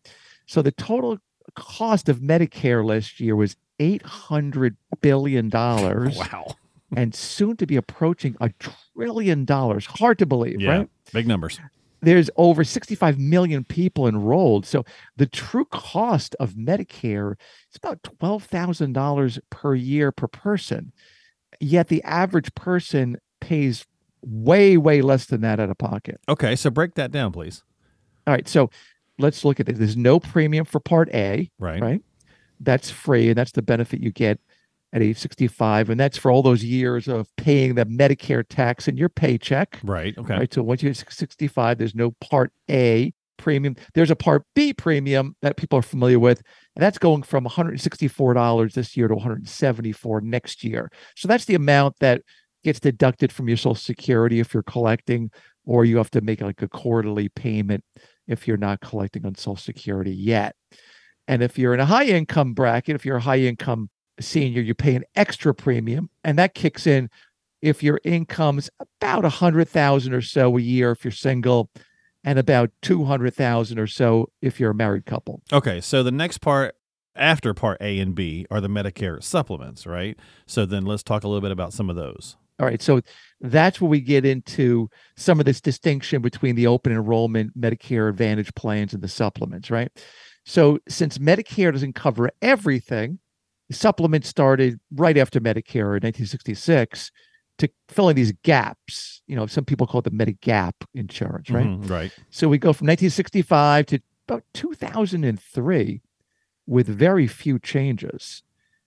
So 0.45 0.61
the 0.61 0.71
total 0.71 1.17
cost 1.55 2.09
of 2.09 2.19
Medicare 2.19 2.83
last 2.85 3.19
year 3.19 3.35
was 3.35 3.55
800 3.79 4.75
billion 5.01 5.49
dollars 5.49 6.17
Wow, 6.31 6.55
and 6.95 7.13
soon 7.15 7.55
to 7.57 7.65
be 7.67 7.75
approaching 7.75 8.35
a 8.41 8.51
trillion 8.59 9.45
dollars. 9.45 9.85
Hard 9.85 10.17
to 10.19 10.25
believe, 10.25 10.59
yeah, 10.61 10.77
right? 10.77 10.89
big 11.13 11.27
numbers. 11.27 11.59
There's 12.05 12.29
over 12.35 12.63
65 12.63 13.17
million 13.17 13.63
people 13.63 14.07
enrolled. 14.07 14.65
So 14.65 14.85
the 15.17 15.25
true 15.25 15.65
cost 15.65 16.35
of 16.39 16.53
Medicare 16.53 17.33
is 17.71 17.77
about 17.77 18.03
$12,000 18.03 19.39
per 19.49 19.73
year 19.73 20.11
per 20.11 20.27
person. 20.27 20.93
Yet 21.59 21.87
the 21.87 22.03
average 22.03 22.53
person 22.53 23.17
pays 23.41 23.85
way, 24.21 24.77
way 24.77 25.01
less 25.01 25.25
than 25.25 25.41
that 25.41 25.59
out 25.59 25.71
of 25.71 25.77
pocket. 25.79 26.21
Okay, 26.29 26.55
so 26.55 26.69
break 26.69 26.93
that 26.93 27.11
down, 27.11 27.31
please. 27.31 27.63
All 28.27 28.33
right. 28.33 28.47
So 28.47 28.69
let's 29.17 29.43
look 29.43 29.59
at 29.59 29.65
this. 29.65 29.77
There's 29.79 29.97
no 29.97 30.19
premium 30.19 30.65
for 30.65 30.79
Part 30.79 31.09
A. 31.11 31.49
Right. 31.57 31.81
Right. 31.81 32.01
That's 32.59 32.91
free, 32.91 33.29
and 33.29 33.37
that's 33.37 33.51
the 33.51 33.61
benefit 33.61 33.99
you 34.01 34.11
get 34.11 34.39
at 34.95 35.01
age 35.01 35.17
65. 35.17 35.89
And 35.89 35.99
that's 35.99 36.17
for 36.17 36.31
all 36.31 36.41
those 36.41 36.63
years 36.63 37.09
of 37.09 37.27
paying 37.35 37.75
the 37.75 37.85
Medicare 37.85 38.47
tax 38.47 38.87
in 38.87 38.95
your 38.95 39.09
paycheck. 39.09 39.79
Right. 39.83 40.17
Okay. 40.17 40.37
Right. 40.37 40.53
So 40.53 40.63
once 40.63 40.81
you 40.81 40.89
hit 40.89 41.03
65, 41.09 41.77
there's 41.77 41.93
no 41.93 42.11
Part 42.21 42.53
A 42.71 43.13
premium. 43.37 43.75
There's 43.93 44.09
a 44.09 44.15
Part 44.15 44.43
B 44.55 44.73
premium 44.73 45.35
that 45.41 45.57
people 45.57 45.77
are 45.77 45.83
familiar 45.83 46.17
with, 46.17 46.41
and 46.75 46.81
that's 46.81 46.97
going 46.97 47.23
from 47.23 47.45
$164 47.45 48.73
this 48.73 48.95
year 48.95 49.09
to 49.09 49.15
174 49.15 50.21
next 50.21 50.63
year. 50.63 50.89
So 51.17 51.27
that's 51.27 51.43
the 51.43 51.55
amount 51.55 51.99
that 51.99 52.21
gets 52.63 52.79
deducted 52.79 53.33
from 53.33 53.49
your 53.49 53.57
Social 53.57 53.75
Security 53.75 54.39
if 54.39 54.53
you're 54.53 54.63
collecting, 54.63 55.29
or 55.65 55.83
you 55.83 55.97
have 55.97 56.11
to 56.11 56.21
make 56.21 56.39
like 56.39 56.61
a 56.61 56.69
quarterly 56.69 57.27
payment 57.27 57.83
if 58.27 58.47
you're 58.47 58.55
not 58.55 58.79
collecting 58.79 59.25
on 59.25 59.35
Social 59.35 59.57
Security 59.57 60.15
yet. 60.15 60.55
And 61.27 61.43
if 61.43 61.59
you're 61.59 61.73
in 61.73 61.81
a 61.81 61.85
high 61.85 62.05
income 62.05 62.53
bracket, 62.53 62.95
if 62.95 63.05
you're 63.05 63.17
a 63.17 63.21
high 63.21 63.39
income 63.39 63.89
senior, 64.19 64.61
you 64.61 64.73
pay 64.73 64.95
an 64.95 65.03
extra 65.15 65.53
premium, 65.53 66.09
and 66.23 66.37
that 66.37 66.53
kicks 66.53 66.87
in 66.87 67.09
if 67.61 67.81
your 67.81 67.99
income's 68.03 68.69
about 68.79 69.25
a 69.25 69.29
hundred 69.29 69.67
thousand 69.69 70.13
or 70.13 70.21
so 70.21 70.57
a 70.57 70.61
year 70.61 70.91
if 70.91 71.03
you're 71.03 71.11
single, 71.11 71.69
and 72.23 72.39
about 72.39 72.71
two 72.81 73.05
hundred 73.05 73.33
thousand 73.33 73.79
or 73.79 73.87
so 73.87 74.29
if 74.41 74.59
you're 74.59 74.71
a 74.71 74.75
married 74.75 75.05
couple. 75.05 75.41
Okay, 75.51 75.81
so 75.81 76.03
the 76.03 76.11
next 76.11 76.39
part 76.39 76.75
after 77.15 77.53
part 77.53 77.77
A 77.81 77.99
and 77.99 78.13
B 78.13 78.45
are 78.51 78.61
the 78.61 78.67
Medicare 78.67 79.23
supplements, 79.23 79.85
right? 79.85 80.17
So 80.45 80.65
then 80.65 80.85
let's 80.85 81.03
talk 81.03 81.23
a 81.23 81.27
little 81.27 81.41
bit 81.41 81.51
about 81.51 81.73
some 81.73 81.89
of 81.89 81.95
those. 81.95 82.35
All 82.59 82.65
right, 82.65 82.81
so 82.81 83.01
that's 83.41 83.81
where 83.81 83.89
we 83.89 83.99
get 83.99 84.25
into 84.25 84.89
some 85.17 85.39
of 85.39 85.45
this 85.45 85.59
distinction 85.59 86.21
between 86.21 86.55
the 86.55 86.67
open 86.67 86.93
enrollment 86.93 87.59
Medicare 87.59 88.09
Advantage 88.09 88.53
plans 88.55 88.93
and 88.93 89.03
the 89.03 89.09
supplements, 89.09 89.69
right? 89.69 89.91
So 90.45 90.79
since 90.87 91.17
Medicare 91.17 91.73
doesn't 91.73 91.95
cover 91.95 92.29
everything, 92.41 93.19
the 93.67 93.73
supplement 93.73 94.25
started 94.25 94.79
right 94.91 95.17
after 95.17 95.39
Medicare 95.39 95.95
in 95.97 96.03
1966 96.03 97.11
to 97.57 97.69
fill 97.89 98.09
in 98.09 98.15
these 98.15 98.33
gaps. 98.43 99.21
You 99.27 99.35
know, 99.35 99.45
some 99.47 99.65
people 99.65 99.87
call 99.87 99.99
it 99.99 100.03
the 100.03 100.11
Medigap 100.11 100.73
insurance, 100.93 101.49
right? 101.49 101.67
Mhm, 101.67 101.89
right. 101.89 102.11
So 102.29 102.47
we 102.49 102.57
go 102.57 102.73
from 102.73 102.87
1965 102.87 103.85
to 103.87 103.99
about 104.27 104.43
2003 104.53 106.01
with 106.67 106.87
very 106.87 107.27
few 107.27 107.59
changes. 107.59 108.43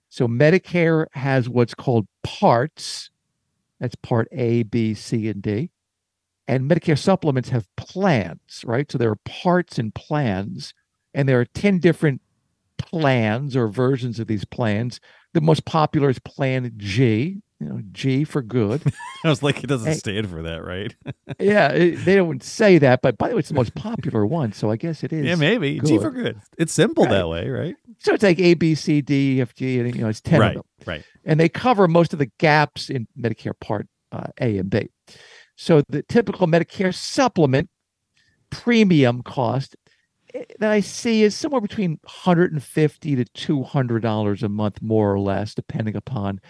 So 0.09 0.26
Medicare 0.26 1.07
has 1.12 1.49
what's 1.49 1.75
called 1.75 2.07
parts. 2.23 3.11
That's 3.81 3.95
part 3.95 4.29
A, 4.33 4.64
B, 4.64 4.95
C, 4.95 5.29
and 5.29 5.43
D. 5.43 5.71
And 6.47 6.69
Medicare 6.69 6.99
supplements 6.99 7.50
have 7.50 7.69
plans, 7.76 8.64
right? 8.64 8.91
So 8.91 8.99
there 8.99 9.11
are 9.11 9.21
parts 9.25 9.79
and 9.79 9.95
plans, 9.95 10.73
and 11.14 11.29
there 11.29 11.38
are 11.41 11.45
10 11.45 11.79
different 11.79 12.23
plans 12.78 13.54
or 13.56 13.68
versions 13.68 14.18
of 14.18 14.26
these 14.26 14.44
plans. 14.44 15.00
The 15.35 15.40
most 15.40 15.64
popular 15.66 16.08
is 16.08 16.18
Plan 16.20 16.73
G, 16.78 17.42
you 17.61 17.66
know, 17.68 17.80
G 17.92 18.25
for 18.25 18.40
good. 18.40 18.82
I 19.25 19.28
was 19.28 19.42
like, 19.42 19.62
it 19.62 19.66
doesn't 19.66 19.88
Hey. 19.92 19.99
stand 19.99 20.30
for 20.30 20.42
that, 20.42 20.64
right? 20.64 20.94
yeah, 21.38 21.68
it- 21.68 22.04
they 22.04 22.16
don't 22.16 22.42
say 22.42 22.78
that, 22.78 23.02
but 23.02 23.18
by 23.18 23.28
the 23.28 23.35
way, 23.35 23.40
it's 23.40 23.49
the 23.50 23.54
most 23.54 23.75
popular 23.75 24.25
one, 24.25 24.52
so 24.52 24.70
I 24.70 24.76
guess 24.76 25.04
it 25.04 25.12
is. 25.12 25.25
yeah, 25.26 25.35
maybe. 25.35 25.80
G 25.80 25.99
for 25.99 26.11
good. 26.11 26.40
It's 26.56 26.73
simple 26.73 27.04
Right. 27.04 27.11
that 27.11 27.28
way, 27.28 27.49
right? 27.49 27.76
So 27.99 28.14
it's 28.14 28.23
like 28.23 28.38
A, 28.38 28.54
B, 28.54 28.75
C, 28.75 29.00
D, 29.02 29.40
F, 29.40 29.54
G, 29.54 29.78
and 29.80 29.94
you 29.94 30.00
know, 30.02 30.08
it's 30.08 30.20
10 30.23 30.40
right. 30.40 30.56
of 30.56 30.62
them. 30.62 30.64
Right. 30.87 31.04
And 31.25 31.38
they 31.38 31.49
cover 31.50 31.87
most 31.88 32.12
of 32.14 32.18
the 32.18 32.30
gaps 32.38 32.88
in 32.88 33.06
Medicare 33.20 33.58
Part 33.61 33.87
uh, 34.12 34.28
A 34.40 34.56
and 34.58 34.70
B. 34.70 34.88
So 35.56 35.82
the 35.88 36.02
typical 36.04 36.47
Medicare 36.47 36.94
supplement 36.94 37.68
premium 38.50 39.23
cost 39.23 39.76
that 40.59 40.71
I 40.71 40.80
see 40.80 41.23
is 41.23 41.35
somewhere 41.35 41.61
between 41.61 41.99
150 42.02 43.16
to 43.16 43.25
200 43.25 44.02
dollars 44.02 44.42
a 44.42 44.49
month, 44.49 44.80
more 44.83 45.12
or 45.12 45.21
less, 45.21 45.54
depending 45.54 45.97
upon 45.97 46.40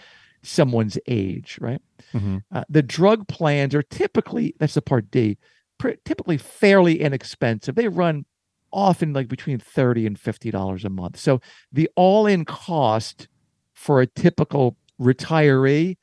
someone's 0.41 0.97
age, 1.07 1.57
right? 1.61 1.81
Mhm. 2.13 2.43
Uh, 2.51 2.63
the 2.69 2.81
drug 2.81 3.27
plans 3.27 3.75
are 3.75 3.83
typically 3.83 4.55
that's 4.59 4.73
the 4.75 4.81
part 4.81 5.11
D, 5.11 5.37
pr- 5.77 5.99
typically 6.05 6.37
fairly 6.37 6.99
inexpensive. 7.01 7.75
They 7.75 7.87
run 7.87 8.25
often 8.71 9.13
like 9.13 9.27
between 9.27 9.59
30 9.59 10.05
and 10.05 10.19
50 10.19 10.51
dollars 10.51 10.85
a 10.85 10.89
month. 10.89 11.17
So 11.17 11.41
the 11.71 11.89
all-in 11.95 12.45
cost 12.45 13.27
for 13.73 14.01
a 14.01 14.07
typical 14.07 14.77
retiree 14.99 15.97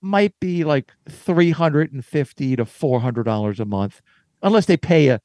might 0.00 0.38
be 0.40 0.64
like 0.64 0.92
350 1.08 2.56
to 2.56 2.64
400 2.64 3.24
dollars 3.24 3.60
a 3.60 3.64
month 3.64 4.00
unless 4.42 4.66
they 4.66 4.76
pay 4.76 5.08
a 5.08 5.20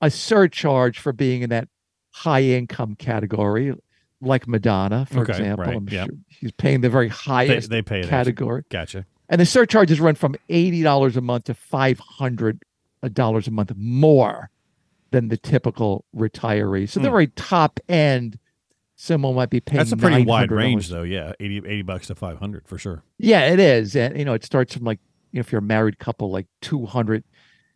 a 0.00 0.10
surcharge 0.10 0.98
for 0.98 1.12
being 1.12 1.42
in 1.42 1.50
that 1.50 1.68
high 2.12 2.42
income 2.42 2.94
category 2.96 3.74
like 4.20 4.48
Madonna, 4.48 5.06
for 5.06 5.20
Okay, 5.20 5.32
example. 5.32 5.64
right, 5.64 5.76
I'm 5.76 5.88
yeah. 5.88 6.04
sure 6.06 6.14
he's 6.28 6.52
paying 6.52 6.80
the 6.80 6.90
very 6.90 7.06
They, 7.08 7.14
highest 7.14 7.70
they 7.70 7.82
pay 7.82 8.00
that. 8.02 8.08
category. 8.10 8.64
Gotcha. 8.70 9.06
And 9.28 9.40
the 9.40 9.46
surcharges 9.46 10.00
run 10.00 10.14
from 10.14 10.34
eighty 10.48 10.82
dollars 10.82 11.16
a 11.16 11.20
month 11.20 11.44
to 11.44 11.54
five 11.54 11.98
hundred 11.98 12.62
dollars 13.12 13.46
a 13.46 13.50
month 13.50 13.72
more 13.76 14.50
than 15.10 15.28
the 15.28 15.36
typical 15.36 16.04
retiree. 16.16 16.88
So 16.88 17.00
the 17.00 17.08
Hmm. 17.08 17.12
very 17.12 17.26
top 17.28 17.78
end, 17.88 18.38
someone 18.96 19.34
might 19.36 19.50
be 19.50 19.60
paying. 19.60 19.78
That's 19.78 19.92
a 19.92 19.96
pretty 19.96 20.24
wide 20.24 20.50
range, 20.50 20.88
though. 20.88 21.02
Yeah, 21.02 21.32
80, 21.38 21.58
80 21.58 21.82
bucks 21.82 22.06
to 22.08 22.14
500 22.14 22.66
for 22.66 22.76
sure. 22.78 23.02
Yeah, 23.18 23.46
it 23.52 23.60
is, 23.60 23.94
and 23.94 24.18
you 24.18 24.24
know 24.24 24.32
it 24.34 24.44
starts 24.44 24.74
from 24.74 24.84
like 24.84 24.98
you 25.32 25.38
know, 25.38 25.40
if 25.40 25.52
you're 25.52 25.60
a 25.60 25.62
married 25.62 25.98
couple, 25.98 26.30
like 26.30 26.46
two 26.62 26.86
hundred 26.86 27.22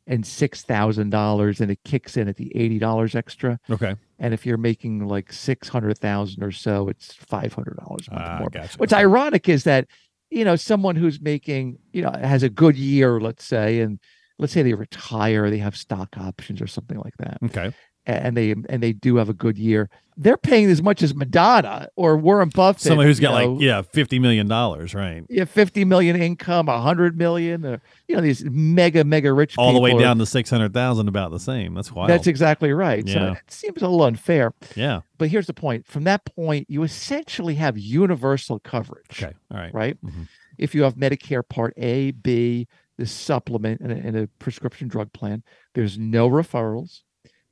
and 0.07 0.27
six 0.27 0.63
thousand 0.63 1.11
dollars, 1.11 1.61
and 1.61 1.71
it 1.71 1.79
kicks 1.85 2.17
in 2.17 2.29
at 2.29 2.37
the 2.37 2.51
eighty 2.57 2.79
dollars 2.79 3.15
extra. 3.15 3.59
Okay. 3.71 3.95
And 4.19 4.33
if 4.35 4.47
you're 4.47 4.57
making 4.59 5.07
like 5.07 5.33
six 5.33 5.69
hundred 5.69 5.99
thousand 5.99 6.43
or 6.43 6.53
so, 6.53 6.89
it's 6.89 7.13
five 7.15 7.53
hundred 7.53 7.77
dollars 7.79 8.09
a 8.09 8.15
month 8.15 8.27
Ah, 8.27 8.39
more. 8.39 8.51
gotcha. 8.51 8.79
What's 8.79 8.93
ironic 8.93 9.49
is 9.49 9.65
that 9.65 9.87
you 10.31 10.45
know 10.45 10.57
someone 10.57 10.97
who's 10.97 11.21
making 11.21 11.79
you 11.93 12.03
know 12.03 12.13
has 12.13 12.43
a 12.43 12.49
good 12.49 12.77
year, 12.77 13.21
let's 13.21 13.45
say, 13.45 13.81
and 13.81 13.99
let's 14.39 14.53
say 14.53 14.63
they 14.63 14.75
retire, 14.75 15.51
they 15.51 15.59
have 15.59 15.77
stock 15.77 16.17
options 16.19 16.61
or 16.61 16.67
something 16.67 16.99
like 16.99 17.17
that, 17.19 17.39
Okay. 17.45 17.73
And 18.07 18.37
they 18.37 18.51
and 18.53 18.83
they 18.83 18.93
do 18.93 19.17
have 19.17 19.29
a 19.29 19.35
good 19.35 19.59
year. 19.59 19.89
They're 20.15 20.37
paying 20.37 20.67
as 20.71 20.83
much 20.83 21.03
as 21.03 21.15
Madonna 21.15 21.89
or 21.97 22.19
Warren 22.19 22.51
Buffett. 22.51 22.83
Somebody 22.83 23.09
who's 23.09 23.19
got 23.19 23.31
know, 23.41 23.53
like, 23.55 23.63
yeah, 23.63 23.81
$50 23.81 24.21
million, 24.21 24.47
right? 24.47 25.23
yeah, 25.31 25.47
50 25.47 25.87
million 25.87 26.17
income, 26.21 26.69
a 26.69 26.73
100 26.73 27.17
million, 27.17 27.65
or, 27.65 27.81
you 28.09 28.17
know, 28.17 28.21
these 28.21 28.45
mega, 28.45 29.05
mega 29.05 29.33
rich 29.33 29.57
All 29.57 29.73
the 29.73 29.81
way 29.81 29.93
are- 29.93 29.99
down 29.99 30.19
to 30.19 30.27
600,000, 30.27 31.09
about 31.09 31.31
the 31.31 31.41
same. 31.41 31.73
That's 31.73 31.91
wild. 31.91 32.11
That's 32.11 32.27
exactly 32.27 32.75
right. 32.75 33.07
Yeah. 33.07 33.15
So 33.15 33.33
it 33.33 33.51
seems 33.51 33.81
a 33.81 33.89
little 33.89 34.03
unfair. 34.05 34.53
yeah. 34.77 35.01
But 35.17 35.31
here's 35.31 35.47
the 35.47 35.55
point 35.55 35.87
from 35.87 36.05
that 36.05 36.27
point, 36.27 36.67
you 36.69 36.83
essentially 36.83 37.55
have 37.55 37.79
universal 37.79 38.59
coverage, 38.59 39.23
Okay. 39.23 39.33
All 39.51 39.57
right. 39.59 39.73
right? 39.73 39.97
Mhm. 40.05 40.29
If 40.59 40.75
you 40.75 40.83
have 40.83 40.95
Medicare 40.97 41.43
Part 41.49 41.73
A, 41.79 42.11
B, 42.11 42.69
the 42.99 43.07
supplement, 43.07 43.81
and 43.81 43.91
a, 43.91 43.97
and 43.97 44.15
a 44.19 44.27
prescription 44.39 44.89
drug 44.89 45.11
plan, 45.15 45.43
there's 45.75 45.97
no 45.97 46.29
referrals, 46.29 47.01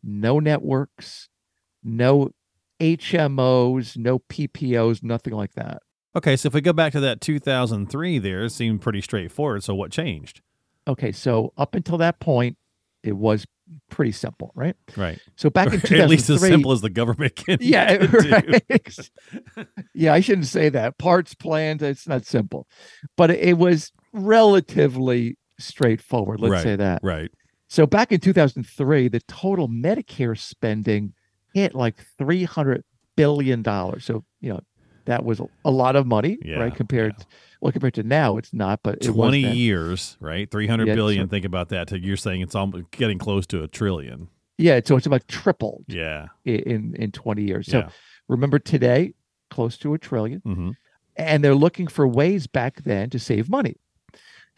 no 0.03 0.39
networks, 0.39 1.29
no 1.83 2.31
HMOs, 2.81 3.97
no 3.97 4.19
PPOs, 4.19 5.03
nothing 5.03 5.35
like 5.35 5.53
that. 5.55 5.83
Okay. 6.17 6.37
So 6.37 6.49
if 6.49 6.55
we 6.55 6.61
go 6.61 6.73
back 6.73 6.93
to 6.93 7.01
that 7.01 7.21
2003 7.21 8.19
there, 8.19 8.45
it 8.45 8.51
seemed 8.51 8.81
pretty 8.83 9.01
straightforward. 9.01 9.63
So 9.65 9.75
what 9.75 9.91
changed? 9.93 10.41
Okay, 10.89 11.13
so 11.13 11.53
up 11.59 11.75
until 11.75 11.99
that 11.99 12.19
point, 12.21 12.57
it 13.05 13.13
was 13.13 13.47
pretty 13.91 14.11
simple, 14.13 14.51
right? 14.57 14.75
Right. 14.97 15.21
So 15.37 15.51
back 15.51 15.67
in 15.67 15.73
2003, 15.81 16.01
At 16.01 16.09
least 16.09 16.31
as 16.31 16.41
simple 16.41 16.73
as 16.73 16.81
the 16.81 16.91
government 16.91 17.37
can. 17.37 17.59
yeah, 17.61 18.05
right. 18.13 19.11
yeah, 19.95 20.13
I 20.15 20.21
shouldn't 20.21 20.47
say 20.47 20.69
that. 20.71 20.99
Parts 20.99 21.35
planned, 21.35 21.83
it's 21.83 22.09
not 22.09 22.25
simple, 22.25 22.67
but 23.17 23.31
it 23.31 23.59
was 23.59 23.93
relatively 24.13 25.37
straightforward. 25.59 26.41
Let's 26.41 26.53
Right, 26.53 26.63
say 26.63 26.77
that. 26.77 27.01
Right. 27.05 27.31
So 27.71 27.87
back 27.87 28.11
in 28.11 28.19
2003, 28.19 29.07
the 29.09 29.21
total 29.21 29.69
Medicare 29.69 30.37
spending 30.37 31.15
hit 31.55 31.73
like 31.73 32.05
300 32.19 32.83
billion 33.17 33.63
dollars. 33.63 34.05
So 34.05 34.25
you 34.41 34.51
know 34.51 34.61
that 35.07 35.25
was 35.25 35.41
a, 35.65 35.71
lot 35.71 35.95
of 35.97 36.05
money, 36.07 36.39
Yeah, 36.45 36.59
right? 36.59 36.75
Compared, 36.75 37.15
yeah. 37.19 37.25
well, 37.61 37.73
compared 37.73 37.95
to 37.95 38.03
now, 38.03 38.37
it's 38.37 38.53
not. 38.53 38.81
But 38.83 38.99
it 39.01 39.13
20 39.13 39.43
then. 39.43 39.57
years, 39.57 40.17
right? 40.21 40.51
Three 40.51 40.67
hundred 40.67 40.89
Yeah, 40.89 40.95
billion. 40.97 41.29
Think 41.29 41.45
about 41.45 41.69
that. 41.71 41.89
To 41.89 41.99
you're 41.99 42.17
saying 42.17 42.41
it's 42.43 42.57
almost 42.57 42.91
getting 42.91 43.19
close 43.19 43.47
to 43.49 43.63
a 43.63 43.69
trillion. 43.69 44.29
Yeah, 44.59 44.81
so 44.85 44.97
it's 44.97 45.07
about 45.07 45.27
tripled 45.29 45.85
Yeah. 45.89 46.27
in 46.45 46.95
in 46.97 47.13
20 47.13 47.43
years. 47.43 47.69
So 47.69 47.79
Yeah. 47.79 47.89
remember 48.29 48.59
today, 48.59 49.15
close 49.49 49.79
to 49.79 49.95
a 49.95 49.99
trillion. 49.99 50.41
hmm 50.45 50.71
and 51.17 51.45
they're 51.45 51.57
looking 51.57 51.87
for 51.87 52.07
ways 52.09 52.47
back 52.47 52.83
then 52.85 53.11
to 53.11 53.19
save 53.19 53.51
money. 53.51 53.77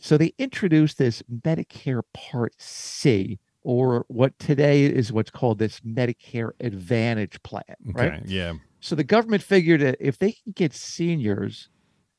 So 0.02 0.18
they 0.18 0.32
introduced 0.36 0.98
this 0.98 1.22
Medicare 1.44 2.02
Part 2.12 2.54
C, 2.60 3.38
or 3.62 4.04
what 4.08 4.36
today 4.40 4.84
is 4.84 5.12
what's 5.12 5.30
called 5.30 5.58
this 5.60 5.78
Medicare 5.80 6.50
Advantage 6.60 7.40
plan, 7.44 7.62
Okay. 7.90 8.08
right? 8.08 8.22
Yeah. 8.26 8.54
So 8.80 8.96
the 8.96 9.04
government 9.04 9.42
figured 9.44 9.80
that 9.80 9.96
if 10.00 10.18
they 10.18 10.32
can 10.32 10.52
get 10.54 10.74
seniors 10.74 11.68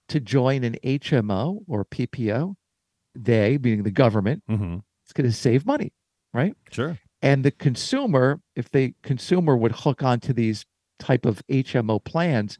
to 0.07 0.21
join 0.21 0.63
an 0.63 0.77
HMO 0.83 1.59
or 1.67 1.83
PPO, 1.83 2.55
they, 3.15 3.57
meaning 3.57 3.83
the 3.83 3.91
government, 3.91 4.43
hmm 4.47 4.77
it's 5.03 5.11
going 5.11 5.29
to 5.29 5.35
save 5.35 5.65
money, 5.65 5.91
right? 6.33 6.55
Sure. 6.71 6.97
and 7.21 7.43
the 7.43 7.51
consumer 7.51 8.39
if 8.55 8.71
the 8.71 8.93
consumer 9.03 9.57
would 9.57 9.73
hook 9.73 10.01
onto 10.01 10.31
these 10.31 10.65
type 10.99 11.25
of 11.25 11.41
hmo 11.49 12.01
plans 12.03 12.57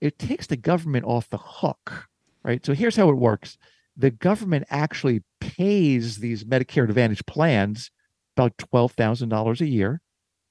it 0.00 0.18
takes 0.18 0.48
the 0.48 0.56
government 0.56 1.04
off 1.04 1.28
the 1.30 1.38
hook 1.38 2.08
right 2.42 2.66
so 2.66 2.72
here's 2.74 2.96
how 2.96 3.08
it 3.08 3.14
works 3.16 3.56
the 3.96 4.10
government 4.10 4.66
actually 4.70 5.22
pays 5.40 6.16
these 6.18 6.44
medicare 6.44 6.84
advantage 6.84 7.24
plans 7.26 7.90
about 8.36 8.56
$12000 8.58 9.60
a 9.60 9.66
year 9.66 10.00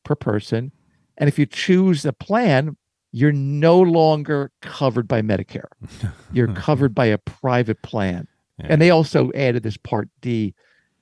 per 0.03 0.15
person 0.15 0.71
and 1.17 1.27
if 1.27 1.37
you 1.39 1.45
choose 1.45 2.05
a 2.05 2.13
plan 2.13 2.77
you're 3.11 3.31
no 3.31 3.79
longer 3.79 4.51
covered 4.61 5.07
by 5.07 5.21
medicare 5.21 5.67
you're 6.31 6.53
covered 6.53 6.93
by 6.93 7.05
a 7.05 7.17
private 7.17 7.81
plan 7.81 8.27
and 8.59 8.81
they 8.81 8.89
also 8.89 9.31
added 9.33 9.63
this 9.63 9.77
part 9.77 10.09
d 10.21 10.53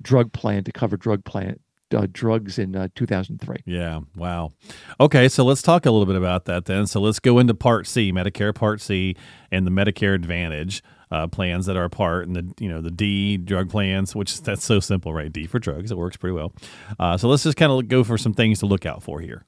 drug 0.01 0.31
plan 0.33 0.63
to 0.63 0.71
cover 0.71 0.97
drug 0.97 1.23
plan 1.23 1.59
uh, 1.93 2.07
drugs 2.12 2.57
in 2.57 2.75
uh, 2.75 2.88
2003 2.95 3.57
Yeah. 3.65 4.00
Wow. 4.15 4.53
Okay. 5.00 5.29
So 5.29 5.43
let's 5.43 5.62
talk 5.62 5.85
a 5.85 5.91
little 5.91 6.07
bit 6.07 6.15
about 6.15 6.45
that 6.45 6.65
then. 6.65 6.88
So 6.88 7.00
let's 7.00 7.19
go 7.19 7.38
into 7.38 7.53
Part 7.53 7.85
C, 7.85 8.12
Medicare 8.12 8.53
Part 8.53 8.81
C, 8.81 9.15
and 9.51 9.67
the 9.67 9.71
Medicare 9.71 10.15
Advantage 10.15 10.81
uh, 11.13 11.27
plans 11.27 11.65
that 11.67 11.77
are 11.77 11.86
a 11.86 11.89
part, 11.89 12.27
and 12.27 12.36
the 12.36 12.53
you 12.60 12.67
know 12.67 12.82
the 12.82 12.91
D 12.91 13.38
drug 13.38 13.70
plans, 13.70 14.15
which 14.15 14.41
that's 14.41 14.65
so 14.65 14.79
simple, 14.79 15.13
right? 15.13 15.32
D 15.32 15.48
for 15.48 15.60
drugs. 15.60 15.91
It 15.91 15.98
works 15.98 16.17
pretty 16.17 16.34
well. 16.34 16.51
Uh, 17.00 17.17
so 17.17 17.27
let's 17.29 17.43
just 17.43 17.55
kind 17.58 17.72
of 17.72 17.88
go 17.88 18.03
for 18.03 18.17
some 18.17 18.34
things 18.34 18.60
to 18.60 18.65
look 18.65 18.86
out 18.86 19.03
for 19.03 19.20
here. 19.22 19.46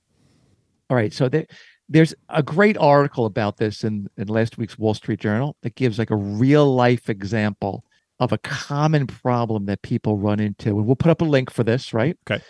all 0.89 0.95
right 0.97 1.11
so 1.13 1.27
there, 1.27 1.45
there's 1.89 2.13
a 2.29 2.41
great 2.43 2.77
article 2.77 3.25
about 3.25 3.57
this 3.57 3.83
in, 3.83 4.07
in 4.17 4.27
last 4.27 4.57
week's 4.57 4.77
wall 4.77 4.93
street 4.93 5.19
journal 5.19 5.55
that 5.63 5.75
gives 5.75 5.97
like 5.99 6.11
a 6.11 6.15
real 6.15 6.73
life 6.75 7.09
example 7.09 7.83
of 8.19 8.31
a 8.31 8.37
common 8.39 9.05
problem 9.07 9.65
that 9.65 9.81
people 9.81 10.17
run 10.17 10.39
into 10.39 10.69
and 10.69 10.85
we'll 10.85 10.95
put 10.95 11.09
up 11.11 11.21
a 11.21 11.25
link 11.25 11.51
for 11.51 11.63
this 11.63 11.93
right 11.93 12.17
Okay. 12.29 12.41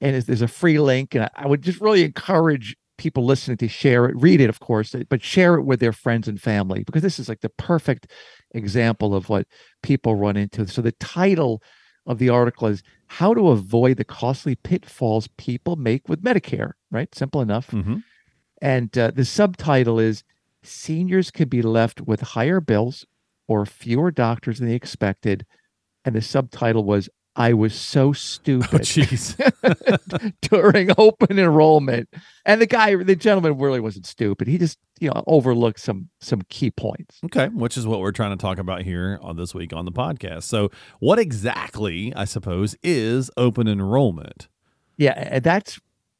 and 0.00 0.20
there's 0.22 0.42
a 0.42 0.48
free 0.48 0.78
link 0.78 1.14
and 1.14 1.28
i 1.36 1.46
would 1.46 1.62
just 1.62 1.80
really 1.80 2.04
encourage 2.04 2.76
people 2.98 3.24
listening 3.24 3.56
to 3.56 3.68
share 3.68 4.06
it 4.06 4.16
read 4.16 4.40
it 4.40 4.48
of 4.48 4.60
course 4.60 4.94
but 5.08 5.22
share 5.22 5.56
it 5.56 5.62
with 5.62 5.80
their 5.80 5.92
friends 5.92 6.28
and 6.28 6.40
family 6.40 6.82
because 6.84 7.02
this 7.02 7.18
is 7.18 7.28
like 7.28 7.40
the 7.40 7.50
perfect 7.50 8.10
example 8.52 9.14
of 9.14 9.28
what 9.28 9.46
people 9.82 10.14
run 10.14 10.36
into. 10.36 10.66
So 10.66 10.82
the 10.82 10.92
title 10.92 11.62
of 12.06 12.18
the 12.18 12.28
article 12.28 12.68
is 12.68 12.82
how 13.08 13.34
to 13.34 13.48
avoid 13.48 13.96
the 13.96 14.04
costly 14.04 14.54
pitfalls 14.54 15.28
people 15.36 15.76
make 15.76 16.08
with 16.08 16.22
medicare 16.22 16.72
right? 16.90 17.14
Simple 17.14 17.40
enough. 17.40 17.70
Hmm 17.70 17.96
and 18.62 18.96
uh, 18.96 19.10
the 19.10 19.24
subtitle 19.24 19.98
is 19.98 20.24
Seniors 20.62 21.30
Could 21.30 21.50
Be 21.50 21.62
Left 21.62 22.00
with 22.00 22.20
Higher 22.20 22.60
Bills 22.60 23.06
or 23.48 23.66
Fewer 23.66 24.10
Doctors 24.10 24.58
Than 24.58 24.68
They 24.68 24.74
Expected. 24.74 25.46
And 26.04 26.14
the 26.14 26.22
subtitle 26.22 26.84
was 26.84 27.08
I 27.36 27.52
Was 27.52 27.74
So 27.74 28.08
Oh, 28.08 28.12
Stupid 28.12 28.80
jeez. 28.82 29.36
during 30.40 30.90
open 30.96 31.38
enrollment. 31.38 32.08
And 32.44 32.60
the 32.60 32.66
guy, 32.66 32.96
the 32.96 33.14
gentleman 33.16 33.58
really 33.58 33.80
wasn't 33.80 34.06
stupid. 34.06 34.48
He 34.48 34.58
just, 34.58 34.78
you 35.00 35.10
know, 35.10 35.22
overlooked 35.26 35.80
some 35.80 36.08
some 36.20 36.42
key 36.48 36.70
points. 36.70 37.18
okay. 37.26 37.48
Which 37.48 37.76
is 37.76 37.86
what 37.86 38.00
we're 38.00 38.12
trying 38.12 38.30
to 38.36 38.40
talk 38.40 38.58
about 38.58 38.82
here 38.82 39.18
on 39.22 39.36
this 39.36 39.54
week 39.54 39.72
on 39.72 39.84
the 39.84 39.92
podcast. 39.92 40.44
So, 40.44 40.70
what 40.98 41.18
exactly, 41.18 42.14
I 42.16 42.24
suppose, 42.24 42.74
is 42.82 43.30
open 43.36 43.68
enrollment? 43.68 44.48
Yeah, 44.96 45.38
that's 45.40 45.78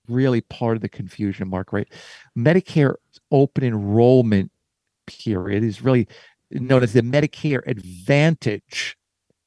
really 0.09 0.43
part 0.43 0.77
of 0.77 0.83
the 0.83 0.89
confusion, 0.89 1.49
Marc, 1.49 1.73
right? 1.73 1.89
Medicare 2.37 2.95
open 3.33 3.65
enrollment 3.65 4.53
period 5.07 5.65
is 5.65 5.83
really 5.83 6.07
known 6.51 6.83
as 6.83 6.93
the 6.93 7.01
Medicare 7.03 7.63
Advantage 7.67 8.96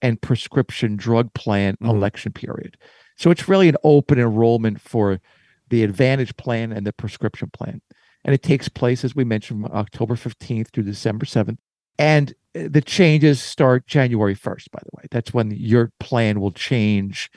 and 0.02 0.22
prescription 0.22 0.96
drug 0.96 1.34
plan 1.34 1.76
Mhm. 1.82 1.90
election 1.90 2.32
period. 2.32 2.78
So 3.16 3.32
it's 3.32 3.50
really 3.50 3.68
an 3.70 3.76
open 3.84 4.20
enrollment 4.20 4.80
for 4.82 5.20
the 5.70 5.84
Advantage 5.84 6.36
plan 6.38 6.72
and 6.72 6.86
the 6.88 6.94
prescription 6.94 7.50
plan. 7.52 7.82
And 8.26 8.34
it 8.34 8.44
takes 8.44 8.68
place, 8.70 9.04
as 9.06 9.16
we 9.16 9.24
mentioned, 9.24 9.64
from 9.64 9.72
October 9.76 10.16
15th 10.16 10.72
through 10.72 10.84
December 10.84 11.26
7th. 11.26 11.58
And 11.98 12.34
uh, 12.56 12.68
the 12.70 12.82
changes 12.82 13.42
start 13.42 13.86
January 13.88 14.36
1st, 14.36 14.72
by 14.72 14.80
the 14.84 14.90
way. 14.94 15.04
That's 15.12 15.34
when 15.34 15.52
your 15.52 15.92
plan 16.00 16.40
will 16.40 16.52
change 16.52 17.30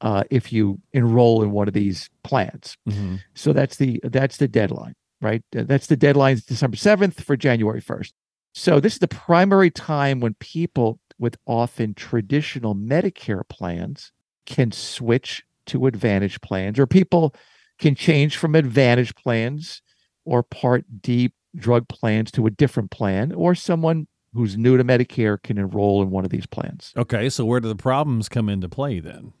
uh, 0.00 0.24
if 0.30 0.52
you 0.52 0.80
enroll 0.92 1.42
in 1.42 1.50
one 1.50 1.68
of 1.68 1.74
these 1.74 2.08
plans. 2.22 2.76
Mm-hmm. 2.88 3.16
So 3.34 3.52
that's 3.52 3.76
the 3.76 4.00
that's 4.04 4.36
the 4.36 4.48
deadline, 4.48 4.94
right? 5.20 5.42
That's 5.50 5.88
the 5.88 5.96
deadline 5.96 6.40
December 6.46 6.76
7th 6.76 7.22
for 7.22 7.36
January 7.36 7.80
1st. 7.80 8.12
So 8.54 8.80
this 8.80 8.94
is 8.94 8.98
the 9.00 9.08
primary 9.08 9.70
time 9.70 10.20
when 10.20 10.34
people 10.34 11.00
with 11.18 11.36
often 11.46 11.94
traditional 11.94 12.74
Medicare 12.74 13.48
plans 13.48 14.12
can 14.46 14.72
switch 14.72 15.44
to 15.66 15.86
Advantage 15.86 16.40
plans 16.40 16.78
or 16.78 16.86
people 16.86 17.34
can 17.78 17.94
change 17.94 18.36
from 18.36 18.54
Advantage 18.54 19.14
plans 19.14 19.82
or 20.24 20.42
Part 20.42 20.84
D 21.02 21.32
drug 21.56 21.88
plans 21.88 22.30
to 22.32 22.46
a 22.46 22.50
different 22.50 22.90
plan, 22.90 23.32
or 23.32 23.54
someone 23.54 24.06
who's 24.34 24.56
new 24.56 24.76
to 24.76 24.84
Medicare 24.84 25.42
can 25.42 25.58
enroll 25.58 26.02
in 26.02 26.10
one 26.10 26.24
of 26.24 26.30
these 26.30 26.46
plans. 26.46 26.92
Okay, 26.96 27.28
so 27.28 27.44
where 27.44 27.60
do 27.60 27.68
the 27.68 27.76
problems 27.76 28.28
come 28.28 28.48
into 28.48 28.68
play 28.68 29.00
then? 29.00 29.32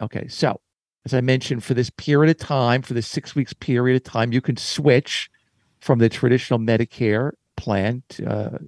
Okay, 0.00 0.26
so 0.28 0.60
as 1.04 1.14
I 1.14 1.20
mentioned, 1.20 1.64
for 1.64 1.74
this 1.74 1.90
period 1.90 2.30
of 2.30 2.38
time, 2.38 2.82
for 2.82 2.94
this 2.94 3.06
six 3.06 3.34
weeks 3.34 3.52
period 3.52 3.96
of 3.96 4.02
time, 4.02 4.32
you 4.32 4.40
can 4.40 4.56
switch 4.56 5.30
from 5.80 5.98
the 5.98 6.08
traditional 6.08 6.58
Medicare 6.58 7.32
plan 7.56 8.02
to, 8.10 8.28
uh, 8.28 8.58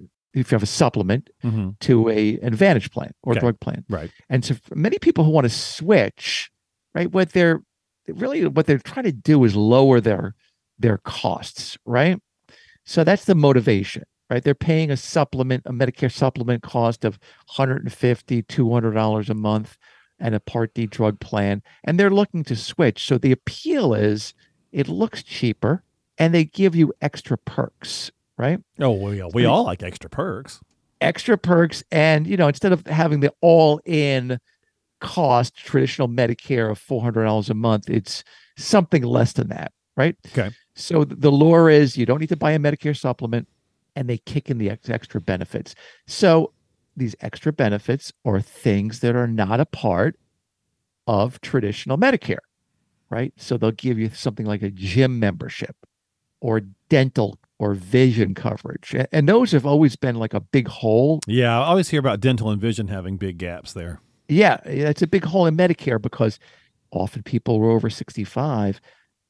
if 0.41 0.51
you 0.51 0.55
have 0.55 0.63
a 0.63 0.67
supplement 0.67 1.29
Mm-hmm. 1.43 1.69
to 1.81 2.09
a 2.09 2.37
an 2.39 2.47
advantage 2.47 2.91
plan 2.91 3.11
or 3.23 3.31
Okay. 3.33 3.39
drug 3.41 3.59
plan. 3.59 3.85
Right. 3.89 4.11
And 4.29 4.43
so 4.45 4.55
for 4.55 4.75
many 4.75 4.97
people 4.99 5.23
who 5.23 5.31
want 5.31 5.45
to 5.45 5.49
switch, 5.49 6.49
right, 6.93 7.11
what 7.11 7.31
they're 7.33 7.61
really 8.07 8.45
what 8.47 8.65
they're 8.67 8.77
trying 8.79 9.05
to 9.05 9.11
do 9.11 9.43
is 9.43 9.55
lower 9.55 9.99
their 10.01 10.35
their 10.77 10.97
costs, 10.99 11.77
right? 11.85 12.19
So 12.85 13.03
that's 13.03 13.25
the 13.25 13.33
motivation, 13.35 14.03
right? 14.29 14.43
They're 14.43 14.53
paying 14.53 14.91
a 14.91 14.97
supplement, 14.97 15.63
a 15.65 15.71
Medicare 15.71 16.11
supplement 16.11 16.61
cost 16.61 17.03
of 17.05 17.17
150, 17.57 18.41
200 18.43 18.91
dollars 18.91 19.29
a 19.29 19.33
month 19.33 19.77
and 20.19 20.33
a 20.35 20.39
Part 20.39 20.73
D 20.73 20.85
drug 20.85 21.19
plan, 21.19 21.61
and 21.83 21.99
they're 21.99 22.09
looking 22.09 22.43
to 22.45 22.55
switch. 22.55 23.05
So 23.05 23.17
the 23.17 23.31
appeal 23.31 23.93
is 23.93 24.33
it 24.71 24.87
looks 24.87 25.23
cheaper 25.23 25.83
and 26.17 26.33
they 26.33 26.45
give 26.45 26.75
you 26.75 26.93
extra 27.01 27.37
perks, 27.37 28.11
right? 28.37 28.59
Oh, 28.79 28.91
we, 28.91 29.21
we 29.33 29.41
mean- 29.43 29.45
all 29.45 29.63
like 29.63 29.83
extra 29.83 30.09
perks. 30.09 30.59
extra 31.01 31.37
perks 31.37 31.83
and 31.91 32.25
you 32.27 32.37
know 32.37 32.47
instead 32.47 32.71
of 32.71 32.85
having 32.87 33.19
the 33.19 33.31
all 33.41 33.79
in 33.85 34.39
cost 35.01 35.55
traditional 35.57 36.07
medicare 36.07 36.71
of 36.71 36.79
$400 36.79 37.49
a 37.49 37.53
month 37.53 37.89
it's 37.89 38.23
something 38.57 39.03
less 39.03 39.33
than 39.33 39.49
that 39.49 39.71
right 39.97 40.15
Okay. 40.27 40.51
so 40.73 41.03
the 41.03 41.29
lure 41.29 41.69
is 41.69 41.97
you 41.97 42.05
don't 42.05 42.19
need 42.19 42.29
to 42.29 42.37
buy 42.37 42.51
a 42.51 42.59
medicare 42.59 42.97
supplement 42.97 43.47
and 43.97 44.09
they 44.09 44.17
kick 44.19 44.49
in 44.49 44.57
the 44.57 44.69
ex- 44.69 44.89
extra 44.89 45.19
benefits 45.19 45.75
so 46.07 46.53
these 46.97 47.13
extra 47.19 47.51
benefits 47.51 48.13
are 48.23 48.39
things 48.39 49.01
that 49.01 49.15
are 49.17 49.27
not 49.27 49.59
a 49.59 49.65
part 49.65 50.17
of 51.07 51.39
traditional 51.41 51.97
medicare 51.97 52.39
right 53.09 53.33
so 53.35 53.57
they'll 53.57 53.71
give 53.71 53.99
you 53.99 54.09
something 54.09 54.45
like 54.45 54.61
a 54.63 54.71
gym 54.71 55.19
membership 55.19 55.75
or 56.41 56.61
dental 56.89 57.39
or 57.57 57.73
vision 57.73 58.33
coverage 58.35 58.93
and 59.11 59.29
those 59.29 59.51
have 59.53 59.65
always 59.65 59.95
been 59.95 60.15
like 60.15 60.33
a 60.33 60.39
big 60.41 60.67
hole 60.67 61.19
Yeah, 61.27 61.57
I 61.59 61.65
always 61.67 61.89
hear 61.89 61.99
about 61.99 62.19
dental 62.19 62.49
and 62.49 62.59
vision 62.61 62.87
having 62.89 63.17
big 63.17 63.37
gaps 63.37 63.73
there. 63.73 64.01
yeah, 64.27 64.57
it's 64.65 65.01
a 65.01 65.07
big 65.07 65.23
hole 65.25 65.45
in 65.45 65.55
Medicare 65.55 66.01
because 66.01 66.37
often 66.91 67.23
people 67.23 67.57
who 67.57 67.65
are 67.65 67.71
over 67.71 67.89
65 67.89 68.81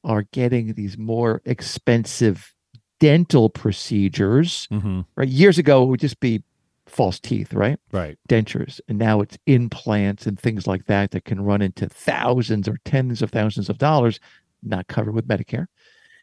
are 0.03 0.23
getting 0.31 0.73
these 0.73 0.97
more 0.97 1.41
expensive 1.45 2.53
dental 2.99 3.49
procedures. 3.49 4.67
Mm-hmm. 4.71 5.01
Right. 5.15 5.27
Years 5.27 5.57
ago, 5.57 5.83
it 5.83 5.87
would 5.87 5.99
just 5.99 6.19
be 6.19 6.43
false 6.87 7.19
teeth, 7.19 7.53
right? 7.53 7.79
Right. 7.91 8.17
Dentures. 8.29 8.79
And 8.87 8.97
now 8.97 9.21
it's 9.21 9.37
implants 9.47 10.25
and 10.27 10.39
things 10.39 10.65
like 10.67 10.85
that 10.85 11.11
that 11.11 11.25
can 11.25 11.41
run 11.41 11.61
into 11.61 11.89
thousands 11.89 12.67
or 12.67 12.79
tens 12.85 13.21
of 13.21 13.31
thousands 13.31 13.69
of 13.69 13.77
dollars, 13.79 14.19
not 14.63 14.87
covered 14.87 15.13
with 15.13 15.27
Medicare. 15.27 15.65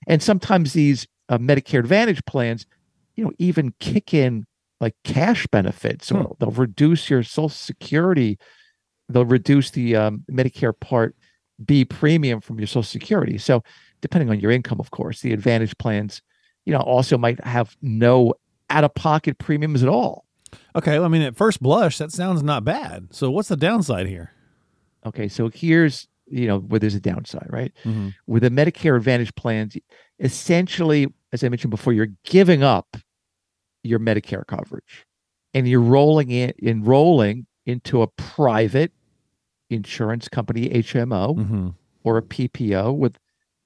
And 0.08 0.22
sometimes 0.22 0.72
these 0.72 1.06
uh, 1.32 1.38
Medicare 1.38 1.78
Advantage 1.80 2.22
plans, 2.26 2.66
you 3.16 3.24
know, 3.24 3.32
even 3.38 3.72
kick 3.80 4.12
in 4.12 4.44
like 4.80 4.94
cash 5.04 5.46
benefits 5.46 6.10
or 6.12 6.24
Hmm. 6.24 6.32
they'll 6.38 6.50
reduce 6.50 7.08
your 7.08 7.22
Social 7.22 7.48
Security. 7.48 8.38
They'll 9.08 9.24
reduce 9.24 9.70
the 9.70 9.96
um, 9.96 10.24
Medicare 10.30 10.78
Part 10.78 11.14
B 11.64 11.84
premium 11.84 12.40
from 12.40 12.58
your 12.58 12.66
Social 12.66 12.82
Security. 12.82 13.38
So, 13.38 13.62
depending 14.00 14.30
on 14.30 14.40
your 14.40 14.50
income, 14.50 14.80
of 14.80 14.90
course, 14.90 15.20
the 15.20 15.32
Advantage 15.32 15.76
plans, 15.78 16.20
you 16.66 16.72
know, 16.72 16.80
also 16.80 17.16
might 17.16 17.42
have 17.44 17.76
no 17.82 18.34
out 18.70 18.84
of 18.84 18.94
pocket 18.94 19.38
premiums 19.38 19.82
at 19.82 19.88
all. 19.88 20.24
Okay. 20.74 20.98
Well, 20.98 21.04
I 21.04 21.08
mean, 21.08 21.22
at 21.22 21.36
first 21.36 21.62
blush, 21.62 21.98
that 21.98 22.12
sounds 22.12 22.42
not 22.42 22.64
bad. 22.64 23.08
So, 23.10 23.30
what's 23.30 23.48
the 23.48 23.56
downside 23.56 24.06
here? 24.06 24.32
Okay, 25.07 25.28
so 25.28 25.50
here's 25.52 26.09
you 26.28 26.46
know 26.46 26.59
where 26.61 26.80
there's 26.80 26.94
a 26.94 27.00
downside, 27.00 27.48
right? 27.50 27.72
Mm-hmm. 27.85 28.09
With 28.26 28.42
the 28.42 28.50
Medicare 28.50 28.96
Advantage 28.96 29.35
plans, 29.35 29.76
essentially, 30.22 31.06
as 31.32 31.44
I 31.44 31.48
mentioned 31.50 31.70
before, 31.70 31.92
you're 31.92 32.08
giving 32.24 32.62
up 32.62 32.96
your 33.82 33.98
Medicare 33.98 34.46
coverage, 34.46 35.04
and 35.52 35.68
you're 35.68 35.80
rolling 35.80 36.30
in 36.30 36.52
enrolling 36.62 37.46
into 37.66 38.00
a 38.02 38.06
private 38.06 38.92
insurance 39.68 40.28
company, 40.28 40.68
HMO, 40.70 41.37
Mm-hmm. 41.37 41.68
or 42.04 42.16
a 42.18 42.22
PPO 42.22 42.96
with 42.96 43.18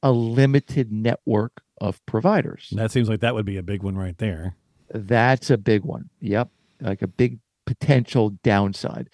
a 0.02 0.10
limited 0.12 0.90
network 0.92 1.62
of 1.80 2.04
providers. 2.06 2.68
That 2.72 2.90
seems 2.90 3.08
like 3.08 3.20
that 3.20 3.34
would 3.34 3.44
be 3.46 3.56
a 3.56 3.62
big 3.62 3.82
one 3.82 3.96
right 3.96 4.16
there. 4.18 4.56
That's 4.92 5.50
a 5.50 5.58
big 5.58 5.84
one. 5.84 6.10
Yep. 6.20 6.48
Like 6.80 7.02
a 7.02 7.06
big 7.08 7.38
potential 7.66 8.30
downside. 8.42 9.08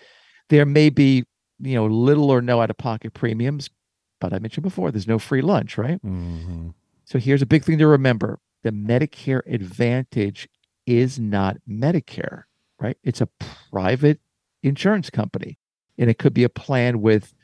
There 0.48 0.66
may 0.66 0.90
be, 0.90 1.24
you 1.61 1.74
know, 1.74 1.87
little 1.87 2.31
or 2.31 2.42
no 2.42 2.61
out 2.61 2.70
of 2.70 2.76
pocket 2.76 3.14
premiums, 3.14 3.70
but 4.20 4.33
I 4.33 4.38
mentioned 4.38 4.64
before, 4.64 4.90
there's 4.90 5.07
no 5.09 5.18
free 5.18 5.40
lunch, 5.42 5.78
right? 5.78 6.00
Mm-hmm. 6.05 6.70
So 7.12 7.18
here's 7.18 7.42
a 7.42 7.46
big 7.46 7.62
thing 7.62 7.77
to 7.77 7.87
remember 7.87 8.38
the 8.62 8.70
Medicare 8.70 9.42
Advantage 9.46 10.48
is 10.87 11.18
not 11.18 11.59
Medicare, 11.68 12.44
right? 12.81 12.96
It's 13.05 13.20
a 13.20 13.29
private 13.70 14.18
insurance 14.62 15.11
company. 15.11 15.59
And 15.98 16.09
it 16.09 16.18
could 16.18 16.33
be 16.33 16.42
a 16.42 16.48
plan 16.48 17.03
with 17.03 17.35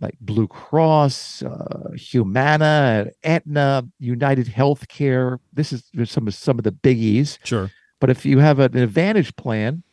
like 0.00 0.18
Blue 0.20 0.48
Cross, 0.48 1.44
uh, 1.44 1.92
Humana, 1.94 3.12
Aetna, 3.22 3.86
United 4.00 4.48
Healthcare. 4.48 5.38
This 5.52 5.72
is 5.72 5.84
some 6.06 6.26
of 6.26 6.34
some 6.34 6.58
of 6.58 6.64
the 6.64 6.72
biggies. 6.72 7.38
Sure. 7.44 7.70
But 8.00 8.10
if 8.10 8.26
you 8.26 8.40
have 8.40 8.58
an 8.58 8.76
Advantage 8.76 9.36
plan, 9.36 9.84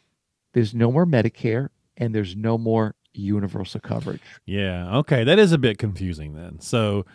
there's 0.53 0.73
no 0.73 0.91
more 0.91 1.05
Medicare 1.05 1.69
and 1.97 2.15
there's 2.15 2.35
no 2.35 2.57
more 2.57 2.95
universal 3.13 3.79
coverage. 3.79 4.23
Yeah. 4.47 4.97
Okay. 4.97 5.23
That 5.23 5.37
is 5.37 5.51
a 5.51 5.59
bit 5.59 5.77
confusing 5.77 6.33
then. 6.33 6.59
So, 6.61 7.05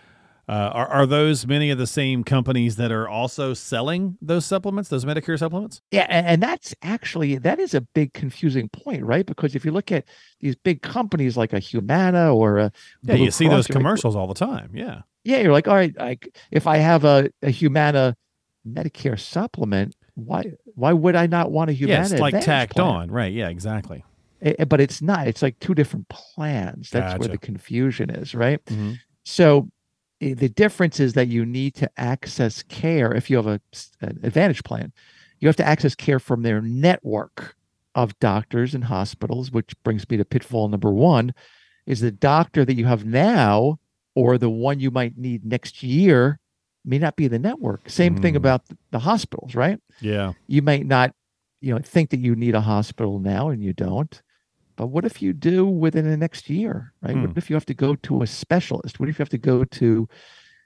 uh, 0.48 0.52
are, 0.52 0.86
are 0.88 1.06
those 1.06 1.46
many 1.46 1.70
of 1.70 1.78
the 1.78 1.86
same 1.86 2.22
companies 2.24 2.76
that 2.76 2.92
are 2.92 3.08
also 3.08 3.54
selling 3.54 4.18
those 4.20 4.44
supplements, 4.44 4.90
those 4.90 5.04
Medicare 5.04 5.38
supplements? 5.38 5.80
Yeah, 5.90 6.06
and, 6.08 6.26
and 6.26 6.42
that's 6.42 6.74
actually 6.82 7.38
that 7.38 7.58
is 7.58 7.72
a 7.74 7.80
big 7.80 8.12
confusing 8.12 8.68
point, 8.68 9.04
right? 9.04 9.24
Because 9.24 9.54
if 9.54 9.64
you 9.64 9.70
look 9.70 9.90
at 9.90 10.04
these 10.40 10.54
big 10.56 10.82
companies 10.82 11.36
like 11.36 11.52
a 11.52 11.58
Humana 11.58 12.34
or 12.34 12.58
a 12.58 12.72
Yeah. 13.02 13.14
Blue 13.16 13.24
you 13.24 13.30
see 13.30 13.46
Cross, 13.46 13.56
those 13.56 13.68
you're 13.68 13.74
like, 13.74 13.80
commercials 13.80 14.16
all 14.16 14.26
the 14.26 14.34
time. 14.34 14.70
Yeah. 14.74 15.02
yeah, 15.24 15.38
you're 15.38 15.52
like, 15.52 15.68
all 15.68 15.74
right, 15.76 15.96
like 15.98 16.36
if 16.50 16.66
I 16.66 16.76
have 16.76 17.04
a, 17.04 17.30
a 17.42 17.50
Humana 17.50 18.16
Medicare 18.68 19.18
supplement, 19.18 19.94
why 20.14 20.44
why 20.74 20.92
would 20.92 21.16
I 21.16 21.26
not 21.26 21.50
want 21.50 21.70
a 21.70 21.72
Humana? 21.72 21.98
yeah. 22.00 22.02
It's 22.12 22.20
like 22.20 22.34
Advantage 22.34 22.44
tacked 22.46 22.72
plan? 22.74 22.86
on. 22.86 23.10
Right. 23.10 23.32
Yeah. 23.32 23.48
Exactly. 23.48 24.04
Eh, 24.42 24.64
but 24.64 24.80
it's 24.80 25.00
not. 25.00 25.26
It's 25.26 25.42
like 25.42 25.58
two 25.58 25.74
different 25.74 26.08
plans. 26.08 26.90
That's 26.90 27.18
where 27.18 27.28
the 27.28 27.38
confusion 27.38 28.10
is, 28.10 28.34
right? 28.34 28.62
Mhm. 28.66 28.98
So 29.24 29.68
the 30.20 30.48
difference 30.48 31.00
is 31.00 31.12
that 31.14 31.28
you 31.28 31.44
need 31.44 31.74
to 31.74 31.90
access 31.96 32.62
care 32.62 33.12
if 33.14 33.28
you 33.28 33.36
have 33.36 33.46
a, 33.46 33.60
an 34.00 34.20
advantage 34.22 34.62
plan. 34.64 34.92
You 35.40 35.48
have 35.48 35.56
to 35.56 35.66
access 35.66 35.94
care 35.94 36.18
from 36.18 36.42
their 36.42 36.62
network 36.62 37.56
of 37.94 38.18
doctors 38.18 38.74
and 38.74 38.84
hospitals, 38.84 39.50
which 39.52 39.72
brings 39.82 40.08
me 40.08 40.16
to 40.16 40.24
pitfall 40.24 40.68
number 40.68 40.90
one 40.92 41.34
is 41.86 42.00
the 42.00 42.10
doctor 42.10 42.64
that 42.64 42.74
you 42.74 42.86
have 42.86 43.04
now 43.04 43.78
or 44.14 44.38
the 44.38 44.48
one 44.48 44.80
you 44.80 44.90
might 44.90 45.18
need 45.18 45.44
next 45.44 45.82
year 45.82 46.38
may 46.84 46.98
not 46.98 47.16
be 47.16 47.28
the 47.28 47.38
network. 47.38 47.88
Same 47.90 48.16
thing 48.16 48.34
Mm. 48.34 48.38
about 48.38 48.62
the 48.90 48.98
hospitals, 49.00 49.54
right? 49.54 49.78
Yeah. 50.00 50.32
You 50.46 50.62
might 50.62 50.86
not, 50.86 51.14
you 51.60 51.74
know, 51.74 51.80
think 51.82 52.10
that 52.10 52.20
you 52.20 52.34
need 52.36 52.54
a 52.54 52.60
hospital 52.60 53.18
now 53.18 53.48
and 53.50 53.62
you 53.62 53.72
don't. 53.74 54.22
But 54.76 54.88
what 54.88 55.04
if 55.04 55.22
you 55.22 55.32
do 55.32 55.64
within 55.64 56.08
the 56.08 56.16
next 56.16 56.50
year, 56.50 56.92
right? 57.02 57.14
Hmm. 57.14 57.26
What 57.26 57.38
if 57.38 57.48
you 57.48 57.54
have 57.54 57.66
to 57.66 57.74
go 57.74 57.94
to 57.96 58.22
a 58.22 58.26
specialist? 58.26 58.98
What 58.98 59.08
if 59.08 59.18
you 59.18 59.22
have 59.22 59.28
to 59.30 59.38
go 59.38 59.64
to 59.64 60.08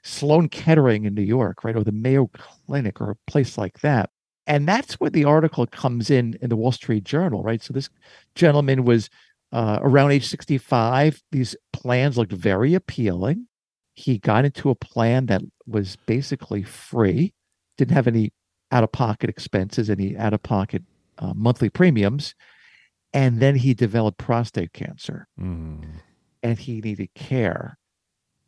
Sloan 0.03 0.49
Kettering 0.49 1.05
in 1.05 1.13
New 1.13 1.21
York, 1.21 1.63
right? 1.63 1.75
Or 1.75 1.83
the 1.83 1.91
Mayo 1.91 2.27
Clinic 2.27 3.01
or 3.01 3.11
a 3.11 3.31
place 3.31 3.57
like 3.57 3.79
that. 3.81 4.09
And 4.47 4.67
that's 4.67 4.95
where 4.95 5.09
the 5.09 5.25
article 5.25 5.67
comes 5.67 6.09
in 6.09 6.37
in 6.41 6.49
the 6.49 6.55
Wall 6.55 6.71
Street 6.71 7.03
Journal, 7.03 7.43
right? 7.43 7.61
So 7.61 7.73
this 7.73 7.89
gentleman 8.35 8.83
was 8.83 9.09
uh, 9.51 9.79
around 9.81 10.11
age 10.11 10.27
65. 10.27 11.21
These 11.31 11.55
plans 11.73 12.17
looked 12.17 12.31
very 12.31 12.73
appealing. 12.73 13.47
He 13.93 14.17
got 14.17 14.45
into 14.45 14.69
a 14.69 14.75
plan 14.75 15.27
that 15.27 15.41
was 15.67 15.97
basically 16.05 16.63
free, 16.63 17.33
didn't 17.77 17.93
have 17.93 18.07
any 18.07 18.31
out 18.71 18.83
of 18.83 18.91
pocket 18.91 19.29
expenses, 19.29 19.89
any 19.89 20.17
out 20.17 20.33
of 20.33 20.41
pocket 20.41 20.83
uh, 21.17 21.33
monthly 21.35 21.69
premiums. 21.69 22.33
And 23.13 23.39
then 23.39 23.55
he 23.55 23.73
developed 23.73 24.17
prostate 24.19 24.73
cancer 24.73 25.27
Mm. 25.39 25.85
and 26.43 26.59
he 26.59 26.79
needed 26.81 27.13
care. 27.15 27.77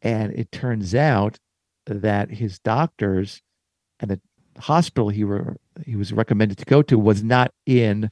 And 0.02 0.32
it 0.34 0.52
turns 0.52 0.94
out 0.96 1.40
that 1.86 2.30
his 2.30 2.60
doctors 2.60 3.42
and 4.00 4.12
the 4.12 4.22
hospital 4.60 5.10
he 5.10 5.24
were 5.24 5.58
he 5.86 5.96
was 5.96 6.12
recommended 6.14 6.58
to 6.60 6.66
go 6.66 6.82
to 6.84 7.00
was 7.00 7.24
not 7.24 7.52
in 7.66 8.10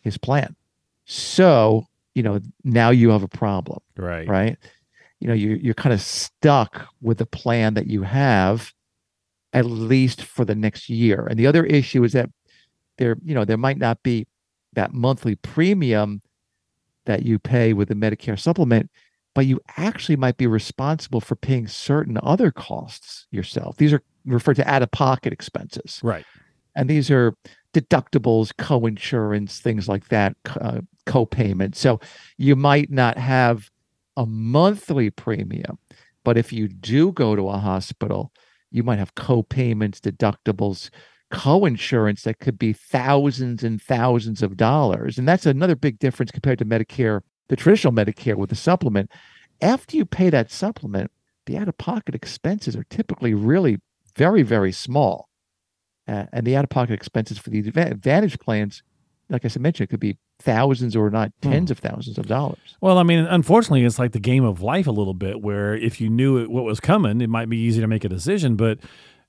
his 0.00 0.18
plan. 0.18 0.56
So, 1.04 1.86
you 2.14 2.22
know, 2.22 2.40
now 2.64 2.90
you 2.90 3.10
have 3.10 3.22
a 3.22 3.28
problem, 3.28 3.80
Right. 3.96 4.26
right? 4.28 4.56
You 5.20 5.28
know, 5.28 5.34
you 5.34 5.50
you're 5.62 5.74
kind 5.74 5.92
of 5.92 6.00
stuck 6.00 6.88
with 7.00 7.18
the 7.18 7.26
plan 7.26 7.74
that 7.74 7.86
you 7.86 8.02
have 8.02 8.72
at 9.52 9.64
least 9.66 10.22
for 10.22 10.44
the 10.44 10.54
next 10.54 10.88
year. 10.88 11.26
And 11.26 11.38
the 11.38 11.46
other 11.46 11.64
issue 11.64 12.02
is 12.04 12.12
that 12.12 12.28
there, 12.98 13.16
you 13.24 13.34
know, 13.34 13.44
there 13.44 13.56
might 13.56 13.78
not 13.78 14.02
be 14.02 14.26
that 14.76 14.94
monthly 14.94 15.34
premium 15.34 16.22
that 17.06 17.24
you 17.24 17.38
pay 17.38 17.72
with 17.72 17.88
the 17.88 17.94
Medicare 17.94 18.38
supplement, 18.38 18.90
but 19.34 19.46
you 19.46 19.60
actually 19.76 20.16
might 20.16 20.36
be 20.36 20.46
responsible 20.46 21.20
for 21.20 21.34
paying 21.34 21.66
certain 21.66 22.18
other 22.22 22.50
costs 22.50 23.26
yourself. 23.30 23.76
These 23.76 23.92
are 23.92 24.02
referred 24.24 24.56
to 24.56 24.70
out 24.70 24.82
of 24.82 24.90
pocket 24.92 25.32
expenses. 25.32 26.00
Right. 26.02 26.24
And 26.74 26.88
these 26.88 27.10
are 27.10 27.34
deductibles, 27.72 28.52
co-insurance, 28.56 29.60
things 29.60 29.88
like 29.88 30.08
that, 30.08 30.36
uh, 30.60 30.80
co-payment. 31.06 31.76
So 31.76 32.00
you 32.38 32.56
might 32.56 32.90
not 32.90 33.18
have 33.18 33.70
a 34.16 34.26
monthly 34.26 35.10
premium, 35.10 35.78
but 36.24 36.36
if 36.36 36.52
you 36.52 36.68
do 36.68 37.12
go 37.12 37.36
to 37.36 37.48
a 37.48 37.58
hospital, 37.58 38.32
you 38.70 38.82
might 38.82 38.98
have 38.98 39.14
co-payments, 39.14 40.00
deductibles, 40.00 40.90
co-insurance 41.30 42.22
that 42.22 42.38
could 42.38 42.58
be 42.58 42.72
thousands 42.72 43.64
and 43.64 43.80
thousands 43.80 44.42
of 44.42 44.56
dollars. 44.56 45.18
And 45.18 45.26
that's 45.26 45.46
another 45.46 45.76
big 45.76 45.98
difference 45.98 46.30
compared 46.30 46.58
to 46.58 46.64
Medicare, 46.64 47.20
the 47.48 47.56
traditional 47.56 47.92
Medicare 47.92 48.36
with 48.36 48.50
the 48.50 48.56
supplement. 48.56 49.10
After 49.60 49.96
you 49.96 50.04
pay 50.04 50.30
that 50.30 50.50
supplement, 50.50 51.10
the 51.46 51.56
out-of-pocket 51.56 52.14
expenses 52.14 52.76
are 52.76 52.84
typically 52.84 53.34
really 53.34 53.78
very, 54.16 54.42
very 54.42 54.72
small. 54.72 55.28
Uh, 56.08 56.26
and 56.32 56.46
the 56.46 56.56
out-of-pocket 56.56 56.92
expenses 56.92 57.38
for 57.38 57.50
the 57.50 57.58
Advantage 57.58 58.38
plans, 58.38 58.82
like 59.28 59.44
I 59.44 59.48
said, 59.48 59.62
mentioned, 59.62 59.88
could 59.88 60.00
be 60.00 60.18
thousands 60.38 60.94
or 60.94 61.10
not 61.10 61.32
hmm. 61.42 61.50
tens 61.50 61.70
hmm. 61.70 61.72
of 61.72 61.78
thousands 61.78 62.18
of 62.18 62.26
dollars. 62.26 62.76
Well, 62.80 62.98
I 62.98 63.02
mean, 63.02 63.20
unfortunately, 63.20 63.84
it's 63.84 63.98
like 63.98 64.12
the 64.12 64.20
game 64.20 64.44
of 64.44 64.62
life 64.62 64.86
a 64.86 64.92
little 64.92 65.14
bit, 65.14 65.40
where 65.40 65.74
if 65.74 66.00
you 66.00 66.08
knew 66.08 66.38
it, 66.38 66.50
what 66.50 66.64
was 66.64 66.78
coming, 66.78 67.20
it 67.20 67.30
might 67.30 67.48
be 67.48 67.58
easy 67.58 67.80
to 67.80 67.88
make 67.88 68.04
a 68.04 68.08
decision. 68.08 68.56
But 68.56 68.78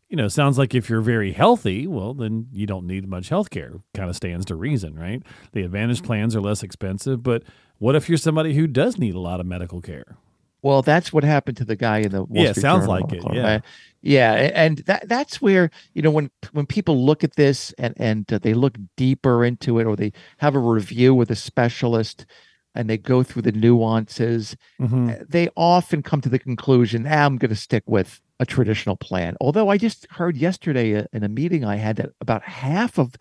you 0.10 0.16
know, 0.16 0.28
sounds 0.28 0.58
like 0.58 0.74
if 0.74 0.90
you're 0.90 1.02
very 1.02 1.34
healthy, 1.34 1.86
well, 1.86 2.14
then 2.14 2.48
you 2.52 2.66
don't 2.66 2.88
need 2.88 3.08
much 3.08 3.30
health 3.30 3.50
care. 3.50 3.74
Kind 3.94 4.10
of 4.10 4.16
stands 4.16 4.46
to 4.46 4.56
reason, 4.56 4.96
right? 4.96 5.22
The 5.52 5.64
Advantage 5.64 6.04
plans 6.04 6.36
are 6.36 6.42
less 6.42 6.64
expensive, 6.64 7.24
but 7.24 7.44
what 7.78 7.96
if 7.96 8.08
you're 8.08 8.18
somebody 8.18 8.54
who 8.54 8.68
does 8.68 8.98
need 8.98 9.16
a 9.16 9.20
lot 9.20 9.40
of 9.40 9.46
medical 9.46 9.82
care? 9.82 10.18
Well, 10.62 10.82
that's 10.82 11.14
what 11.14 11.24
happened 11.24 11.58
to 11.58 11.66
the 11.66 11.76
guy 11.76 12.00
in 12.00 12.12
the 12.12 12.24
Wall 12.24 12.44
yeah, 12.44 12.52
Street 12.52 12.62
sounds 12.62 12.88
Journal 12.88 13.02
like 13.02 13.14
it. 13.14 13.24
Yeah, 13.34 13.60
yeah, 14.02 14.34
and 14.54 14.80
that 14.80 15.08
that's 15.08 15.42
where 15.42 15.70
you 15.94 16.02
know 16.02 16.10
when 16.10 16.32
when 16.52 16.66
people 16.66 17.06
look 17.06 17.24
at 17.24 17.36
this 17.36 17.74
and 17.78 17.94
and 17.98 18.32
uh, 18.34 18.40
they 18.40 18.54
look 18.54 18.76
deeper 18.96 19.46
into 19.46 19.80
it, 19.80 19.86
or 19.86 19.96
they 19.96 20.14
have 20.38 20.56
a 20.56 20.60
review 20.60 21.14
with 21.14 21.30
a 21.30 21.36
specialist, 21.36 22.26
and 22.74 22.90
they 22.90 22.98
go 22.98 23.22
through 23.22 23.44
the 23.44 23.52
nuances, 23.52 24.58
mm-hmm. 24.82 25.12
they 25.30 25.48
often 25.56 26.02
come 26.02 26.22
to 26.22 26.30
the 26.30 26.40
conclusion, 26.40 27.06
ah, 27.08 27.26
"I'm 27.26 27.38
going 27.38 27.50
to 27.50 27.56
stick 27.56 27.84
with 27.86 28.20
a 28.40 28.46
traditional 28.46 28.96
plan." 28.96 29.36
Although 29.42 29.70
I 29.70 29.78
just 29.78 30.08
heard 30.12 30.38
yesterday 30.38 30.98
uh, 30.98 31.04
in 31.14 31.24
a 31.24 31.30
meeting 31.30 31.66
I 31.66 31.76
had 31.78 31.98
that 31.98 32.12
about 32.22 32.44
half 32.44 32.98
of 32.98 33.16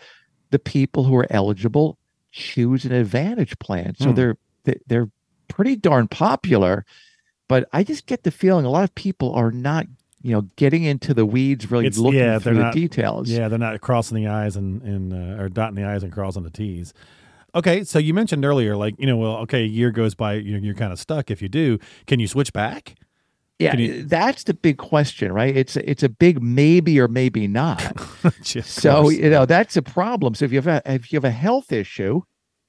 the 0.50 0.58
people 0.58 1.04
who 1.04 1.16
are 1.16 1.26
eligible 1.30 1.98
choose 2.32 2.84
an 2.84 2.92
Advantage 2.92 3.58
plan, 3.58 3.94
so 3.98 4.06
mm. 4.06 4.14
they're 4.14 4.36
they're 4.86 5.10
pretty 5.48 5.76
darn 5.76 6.08
popular 6.08 6.84
but 7.48 7.68
I 7.72 7.84
just 7.84 8.06
get 8.06 8.24
the 8.24 8.30
feeling 8.30 8.64
a 8.64 8.70
lot 8.70 8.84
of 8.84 8.94
people 8.94 9.32
are 9.34 9.50
not, 9.50 9.86
you 10.22 10.32
know, 10.32 10.42
getting 10.56 10.84
into 10.84 11.14
the 11.14 11.24
weeds, 11.24 11.70
really 11.70 11.86
it's, 11.86 11.98
looking 11.98 12.20
yeah, 12.20 12.38
through 12.38 12.56
the 12.56 12.70
details. 12.70 13.30
Yeah, 13.30 13.48
they're 13.48 13.58
not 13.58 13.80
crossing 13.80 14.16
the 14.16 14.28
I's 14.28 14.56
and, 14.56 14.82
and 14.82 15.12
uh, 15.12 15.42
or 15.42 15.48
dotting 15.48 15.76
the 15.76 15.84
I's 15.84 16.02
and 16.02 16.12
crossing 16.12 16.42
the 16.42 16.50
T's. 16.50 16.92
Okay, 17.54 17.84
so 17.84 17.98
you 17.98 18.12
mentioned 18.12 18.44
earlier, 18.44 18.76
like 18.76 18.94
you 18.98 19.06
know, 19.06 19.16
well, 19.16 19.36
okay, 19.38 19.62
a 19.62 19.66
year 19.66 19.90
goes 19.90 20.14
by, 20.14 20.34
you're, 20.34 20.58
you're 20.58 20.74
kind 20.74 20.92
of 20.92 20.98
stuck. 20.98 21.30
If 21.30 21.40
you 21.40 21.48
do, 21.48 21.78
can 22.06 22.20
you 22.20 22.26
switch 22.26 22.52
back? 22.52 22.96
Yeah, 23.58 23.76
you... 23.76 24.02
that's 24.04 24.44
the 24.44 24.54
big 24.54 24.76
question, 24.76 25.32
right? 25.32 25.56
It's 25.56 25.76
it's 25.76 26.02
a 26.02 26.08
big 26.08 26.42
maybe 26.42 27.00
or 27.00 27.08
maybe 27.08 27.48
not. 27.48 27.82
so 28.42 29.08
you 29.08 29.30
know 29.30 29.46
that's 29.46 29.76
a 29.76 29.82
problem. 29.82 30.34
So 30.34 30.44
if 30.44 30.52
you 30.52 30.60
have 30.60 30.66
a, 30.66 30.82
if 30.84 31.12
you 31.12 31.16
have 31.16 31.24
a 31.24 31.30
health 31.30 31.72
issue, 31.72 32.20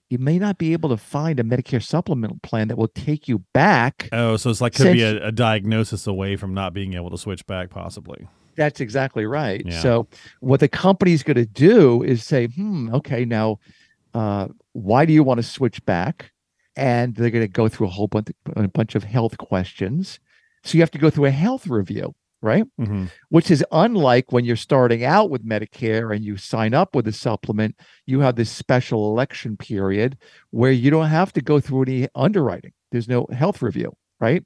you 0.10 0.18
may 0.18 0.40
not 0.40 0.58
be 0.58 0.74
able 0.74 0.90
to 0.90 0.98
find 0.98 1.40
a 1.40 1.44
Medicare 1.44 1.84
supplemental 1.84 2.40
plan 2.42 2.70
that 2.70 2.78
will 2.78 2.88
take 2.88 3.28
you 3.28 3.40
back. 3.54 4.08
Oh, 4.12 4.38
so 4.38 4.50
it's 4.50 4.62
like 4.62 4.76
could 4.76 4.94
be 4.94 5.04
a, 5.04 5.28
a, 5.28 5.32
diagnosis 5.32 6.08
away 6.08 6.38
from 6.38 6.54
not 6.54 6.74
being 6.74 6.94
able 6.94 7.10
to 7.10 7.18
switch 7.18 7.46
back, 7.46 7.70
possibly. 7.70 8.28
That's 8.56 8.80
exactly 8.80 9.26
right. 9.26 9.64
Yeah. 9.66 9.80
So 9.82 10.08
what 10.40 10.62
the 10.62 10.70
company's 10.70 11.24
going 11.24 11.36
to 11.36 11.46
do 11.46 12.02
is 12.04 12.24
say, 12.24 12.48
hmm, 12.48 12.94
okay, 12.94 13.26
now, 13.26 13.60
uh, 14.14 14.48
why 14.72 15.06
do 15.06 15.14
you 15.14 15.24
want 15.24 15.40
to 15.40 15.44
switch 15.44 15.86
back? 15.86 16.32
And 16.76 17.16
they're 17.16 17.30
going 17.30 17.44
to 17.44 17.52
go 17.52 17.68
through 17.68 17.88
a 17.88 17.90
whole 17.90 18.08
bunch, 18.08 18.30
a 18.56 18.68
bunch 18.68 18.96
of 18.96 19.04
health 19.04 19.38
questions. 19.38 20.20
So 20.68 20.78
you 20.78 20.82
have 20.82 20.92
to 20.92 20.98
go 20.98 21.10
through 21.10 21.26
a 21.26 21.32
health 21.32 21.68
review 21.68 22.14
right? 22.42 22.66
Mm-hmm. 22.80 23.06
Which 23.30 23.50
is 23.50 23.66
unlike 23.72 24.32
when 24.32 24.46
you're 24.46 24.56
starting 24.56 25.04
out 25.04 25.30
with 25.30 25.46
Medicare 25.46 26.16
and 26.16 26.24
you 26.24 26.38
sign 26.38 26.74
up 26.74 26.96
with 26.96 27.08
a 27.08 27.12
supplement, 27.12 27.76
you 28.06 28.20
have 28.20 28.36
this 28.36 28.52
special 28.52 29.10
election 29.10 29.58
period 29.58 30.18
where 30.52 30.72
you 30.72 30.92
don't 30.92 31.08
have 31.08 31.34
to 31.34 31.42
go 31.42 31.60
through 31.60 31.84
any 31.84 32.08
underwriting. 32.16 32.74
There's 32.92 33.08
no 33.08 33.28
health 33.32 33.62
review, 33.62 33.94
right? 34.20 34.44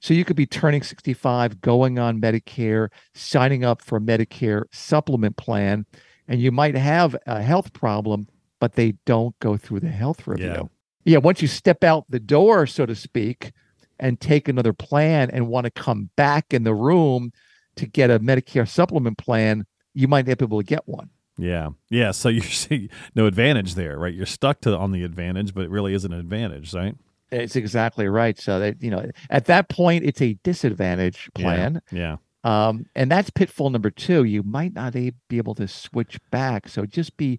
So 0.00 0.14
you 0.14 0.24
could 0.24 0.36
be 0.36 0.46
turning 0.46 0.82
65, 0.82 1.60
going 1.60 1.98
on 1.98 2.20
Medicare, 2.20 2.88
signing 3.14 3.64
up 3.64 3.82
for 3.82 3.98
a 3.98 4.00
Medicare 4.00 4.64
supplement 4.72 5.36
plan, 5.36 5.86
and 6.28 6.40
you 6.40 6.50
might 6.50 6.76
have 6.76 7.16
a 7.26 7.42
health 7.42 7.72
problem, 7.72 8.26
but 8.60 8.74
they 8.74 8.94
don't 9.04 9.38
go 9.40 9.56
through 9.56 9.80
the 9.80 9.88
health 9.88 10.26
review. 10.26 10.46
Yeah. 10.46 10.62
Yeah, 11.04 11.18
once 11.18 11.42
you 11.42 11.48
step 11.48 11.82
out 11.82 12.04
the 12.08 12.20
door, 12.20 12.64
so 12.64 12.86
to 12.86 12.94
speak, 12.94 13.50
and 13.98 14.20
take 14.20 14.48
another 14.48 14.72
plan 14.72 15.30
and 15.30 15.48
want 15.48 15.64
to 15.64 15.70
come 15.70 16.10
back 16.16 16.52
in 16.52 16.64
the 16.64 16.74
room 16.74 17.32
to 17.76 17.86
get 17.86 18.10
a 18.10 18.20
Medicare 18.20 18.68
supplement 18.68 19.18
plan, 19.18 19.66
you 19.94 20.08
might 20.08 20.26
not 20.26 20.38
be 20.38 20.44
able 20.44 20.60
to 20.60 20.66
get 20.66 20.86
one. 20.86 21.10
Yeah. 21.38 21.70
Yeah. 21.90 22.10
So 22.10 22.28
you 22.30 22.40
see 22.40 22.90
no 23.14 23.26
advantage 23.26 23.74
there, 23.74 23.98
right? 23.98 24.14
You're 24.14 24.26
stuck 24.26 24.60
to 24.62 24.76
on 24.76 24.92
the 24.92 25.04
advantage, 25.04 25.54
but 25.54 25.64
it 25.64 25.70
really 25.70 25.94
isn't 25.94 26.12
an 26.12 26.20
advantage, 26.20 26.74
right? 26.74 26.94
It's 27.30 27.56
exactly 27.56 28.08
right. 28.08 28.38
So 28.38 28.58
that 28.58 28.82
you 28.82 28.90
know, 28.90 29.10
at 29.30 29.46
that 29.46 29.70
point, 29.70 30.04
it's 30.04 30.20
a 30.20 30.34
disadvantage 30.42 31.30
plan. 31.34 31.80
Yeah. 31.90 31.98
yeah. 31.98 32.16
Um, 32.44 32.86
and 32.94 33.10
that's 33.10 33.30
pitfall 33.30 33.70
number 33.70 33.90
two. 33.90 34.24
You 34.24 34.42
might 34.42 34.74
not 34.74 34.92
be 34.92 35.14
able 35.32 35.54
to 35.54 35.68
switch 35.68 36.18
back. 36.30 36.68
So 36.68 36.84
just 36.84 37.16
be 37.16 37.38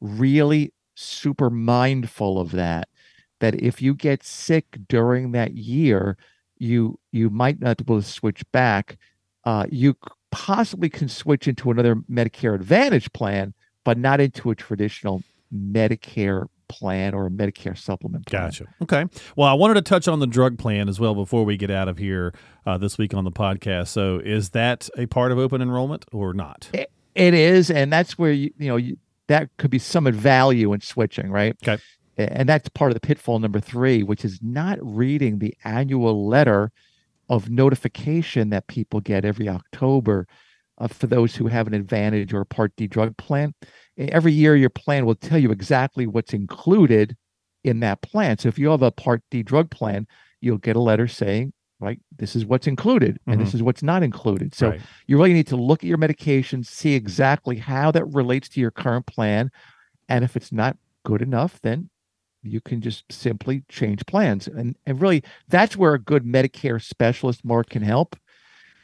really 0.00 0.72
super 0.94 1.50
mindful 1.50 2.40
of 2.40 2.52
that 2.52 2.88
that 3.40 3.60
if 3.60 3.82
you 3.82 3.94
get 3.94 4.22
sick 4.22 4.78
during 4.88 5.32
that 5.32 5.54
year, 5.54 6.16
you 6.58 6.98
you 7.12 7.30
might 7.30 7.60
not 7.60 7.76
be 7.78 7.84
able 7.84 8.00
to 8.00 8.06
switch 8.06 8.42
back. 8.52 8.96
Uh, 9.44 9.66
you 9.70 9.96
possibly 10.30 10.88
can 10.88 11.08
switch 11.08 11.46
into 11.46 11.70
another 11.70 11.96
Medicare 12.10 12.54
Advantage 12.54 13.12
plan, 13.12 13.54
but 13.84 13.98
not 13.98 14.20
into 14.20 14.50
a 14.50 14.54
traditional 14.54 15.22
Medicare 15.54 16.46
plan 16.68 17.14
or 17.14 17.26
a 17.26 17.30
Medicare 17.30 17.76
supplement 17.76 18.26
plan. 18.26 18.46
Gotcha. 18.46 18.66
Okay. 18.82 19.04
Well, 19.36 19.48
I 19.48 19.52
wanted 19.52 19.74
to 19.74 19.82
touch 19.82 20.08
on 20.08 20.20
the 20.20 20.26
drug 20.26 20.58
plan 20.58 20.88
as 20.88 20.98
well 20.98 21.14
before 21.14 21.44
we 21.44 21.56
get 21.56 21.70
out 21.70 21.88
of 21.88 21.98
here 21.98 22.32
uh, 22.64 22.78
this 22.78 22.96
week 22.96 23.12
on 23.12 23.24
the 23.24 23.32
podcast. 23.32 23.88
So, 23.88 24.20
is 24.24 24.50
that 24.50 24.88
a 24.96 25.06
part 25.06 25.30
of 25.30 25.38
open 25.38 25.60
enrollment 25.60 26.06
or 26.12 26.32
not? 26.32 26.68
it, 26.72 26.90
it 27.14 27.34
is, 27.34 27.70
and 27.70 27.92
that's 27.92 28.18
where 28.18 28.32
you 28.32 28.50
you 28.58 28.68
know 28.68 28.76
you, 28.76 28.96
that 29.26 29.50
could 29.58 29.70
be 29.70 29.78
some 29.78 30.10
value 30.10 30.72
in 30.72 30.80
switching, 30.80 31.30
right? 31.30 31.56
Okay 31.62 31.80
and 32.16 32.48
that's 32.48 32.68
part 32.68 32.90
of 32.90 32.94
the 32.94 33.00
pitfall 33.00 33.38
number 33.38 33.60
three, 33.60 34.02
which 34.02 34.24
is 34.24 34.38
not 34.42 34.78
reading 34.80 35.38
the 35.38 35.54
annual 35.64 36.26
letter 36.26 36.70
of 37.28 37.50
notification 37.50 38.50
that 38.50 38.66
people 38.66 39.00
get 39.00 39.24
every 39.24 39.48
October 39.48 40.26
uh, 40.78 40.88
for 40.88 41.06
those 41.06 41.34
who 41.34 41.46
have 41.46 41.66
an 41.66 41.74
advantage 41.74 42.32
or 42.32 42.40
a 42.42 42.46
Part 42.46 42.72
D 42.76 42.86
drug 42.86 43.16
plan. 43.16 43.54
Every 43.96 44.32
year, 44.32 44.56
your 44.56 44.70
plan 44.70 45.06
will 45.06 45.14
tell 45.14 45.38
you 45.38 45.50
exactly 45.50 46.06
what's 46.06 46.32
included 46.32 47.16
in 47.62 47.80
that 47.80 48.02
plan. 48.02 48.38
So 48.38 48.48
if 48.48 48.58
you 48.58 48.70
have 48.70 48.82
a 48.82 48.90
Part 48.90 49.22
D 49.30 49.42
drug 49.42 49.70
plan, 49.70 50.06
you'll 50.40 50.58
get 50.58 50.76
a 50.76 50.80
letter 50.80 51.08
saying, 51.08 51.52
right, 51.80 51.98
this 52.16 52.36
is 52.36 52.44
what's 52.44 52.66
included 52.66 53.18
and 53.26 53.36
mm-hmm. 53.36 53.44
this 53.44 53.54
is 53.54 53.62
what's 53.62 53.82
not 53.82 54.02
included. 54.02 54.54
So 54.54 54.70
right. 54.70 54.80
you 55.06 55.16
really 55.16 55.32
need 55.32 55.46
to 55.48 55.56
look 55.56 55.82
at 55.82 55.88
your 55.88 55.98
medications, 55.98 56.66
see 56.66 56.94
exactly 56.94 57.56
how 57.56 57.90
that 57.92 58.04
relates 58.06 58.48
to 58.50 58.60
your 58.60 58.70
current 58.70 59.06
plan. 59.06 59.50
And 60.08 60.24
if 60.24 60.36
it's 60.36 60.52
not 60.52 60.76
good 61.04 61.22
enough, 61.22 61.60
then 61.62 61.90
you 62.44 62.60
can 62.60 62.80
just 62.80 63.04
simply 63.10 63.64
change 63.68 64.04
plans. 64.06 64.46
And, 64.46 64.76
and 64.86 65.00
really, 65.00 65.22
that's 65.48 65.76
where 65.76 65.94
a 65.94 65.98
good 65.98 66.24
Medicare 66.24 66.82
specialist, 66.82 67.44
Marc, 67.44 67.70
can 67.70 67.82
help. 67.82 68.16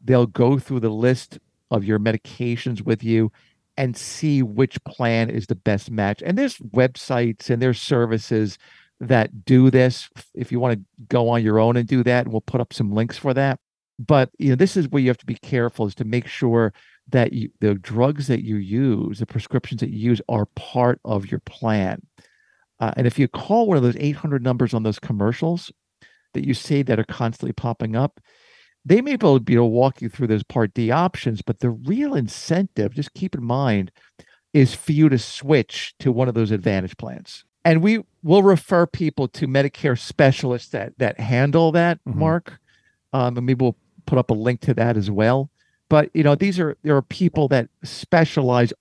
They'll 0.03 0.27
go 0.27 0.59
through 0.59 0.81
the 0.81 0.90
list 0.90 1.38
of 1.70 1.85
your 1.85 1.99
medications 1.99 2.83
with 2.83 3.05
you 3.05 3.31
and 3.77 3.96
see 3.96 4.42
which 4.42 4.83
plan 4.85 5.31
is 5.31 5.46
the 5.46 5.55
best 5.55 5.90
match. 5.90 6.23
And 6.25 6.37
there's 6.37 6.59
websites 6.59 7.51
and 7.51 7.62
there's 7.62 7.81
services 7.81 8.59
that 9.01 9.44
do 9.44 9.70
this. 9.70 10.09
If 10.35 10.53
you 10.53 10.61
want 10.61 10.79
to 10.79 10.85
go 11.09 11.29
on 11.29 11.42
your 11.42 11.59
own 11.59 11.77
and 11.77 11.88
do 11.88 12.03
that, 12.05 12.29
we'll 12.29 12.42
put 12.42 12.61
up 12.61 12.73
some 12.73 12.92
links 12.92 13.16
for 13.16 13.33
that. 13.35 13.59
But 13.99 14.31
you 14.38 14.51
know, 14.51 14.57
this 14.57 14.77
is 14.77 14.88
where 14.88 15.03
you 15.03 15.09
have 15.09 15.18
to 15.18 15.27
be 15.27 15.37
careful 15.37 15.87
is 15.87 15.94
to 15.96 16.05
make 16.05 16.27
sure 16.27 16.73
that 17.11 17.33
you, 17.33 17.51
the 17.61 17.75
drugs 17.75 18.27
that 18.29 18.44
you 18.44 18.57
use, 18.57 19.18
the 19.18 19.27
prescriptions 19.27 19.81
that 19.81 19.90
you 19.90 20.11
use, 20.11 20.20
are 20.29 20.46
part 20.57 21.01
of 21.05 21.31
your 21.31 21.40
plan. 21.40 22.03
Uh, 22.81 22.93
and 22.97 23.07
if 23.07 23.19
you 23.19 23.29
call 23.29 23.66
one 23.66 23.77
of 23.77 23.83
those 23.83 23.97
800 23.97 24.43
numbers 24.43 24.75
on 24.75 24.83
those 24.83 24.99
commercials 24.99 25.71
that 26.35 26.47
you 26.47 26.55
see 26.55 26.83
that 26.83 26.99
are 26.99 27.05
constantly 27.05 27.53
popping 27.53 27.95
up, 27.95 28.21
they 28.85 29.03
may 29.03 29.16
be 29.16 29.27
able 29.27 29.38
to, 29.38 29.45
be 29.45 29.55
able 29.55 29.64
to 29.64 29.71
walk 29.71 30.01
you 30.01 30.09
through 30.09 30.29
those 30.29 30.43
Part 30.43 30.73
D 30.73 30.90
options, 30.90 31.43
but 31.43 31.61
the 31.61 31.71
real 31.71 32.14
incentive, 32.14 32.95
just 32.95 33.12
keep 33.12 33.35
in 33.35 33.45
mind, 33.45 33.93
is 34.55 34.75
for 34.75 34.93
you 34.93 35.09
to 35.09 35.19
switch 35.19 35.95
to 36.01 36.11
one 36.11 36.29
of 36.29 36.35
those 36.35 36.51
Advantage 36.51 36.97
plans. 36.97 37.45
And 37.64 37.83
we 37.83 38.03
will 38.23 38.43
refer 38.43 38.87
people 38.87 39.29
to 39.29 39.47
Medicare 39.47 39.99
specialists 39.99 40.71
that 40.71 40.95
that 40.99 41.21
handle 41.21 41.73
that, 41.73 41.99
mm-hmm. 42.09 42.19
Marc. 42.19 42.59
Um, 43.12 43.37
and 43.37 43.47
maybe 43.47 43.62
we'll 43.62 43.77
put 44.07 44.19
up 44.19 44.31
a 44.31 44.35
link 44.35 44.61
to 44.62 44.75
that 44.75 44.97
as 44.97 45.11
well. 45.11 45.51
But 45.90 46.09
you 46.14 46.23
know, 46.23 46.35
these 46.35 46.59
are 46.59 46.79
there 46.83 46.97
are 46.97 47.03
people 47.03 47.49
that 47.49 47.69
specialize 47.85 48.73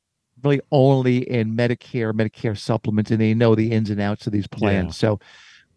really 0.44 0.62
only 0.72 1.30
in 1.30 1.56
Medicare, 1.56 2.14
Medicare 2.14 2.58
supplements, 2.58 3.12
and 3.12 3.20
they 3.20 3.34
know 3.34 3.56
the 3.56 3.72
ins 3.72 3.90
and 3.90 4.02
outs 4.02 4.28
of 4.28 4.34
these 4.34 4.48
plans. 4.48 5.02
Yeah. 5.02 5.10
So 5.10 5.20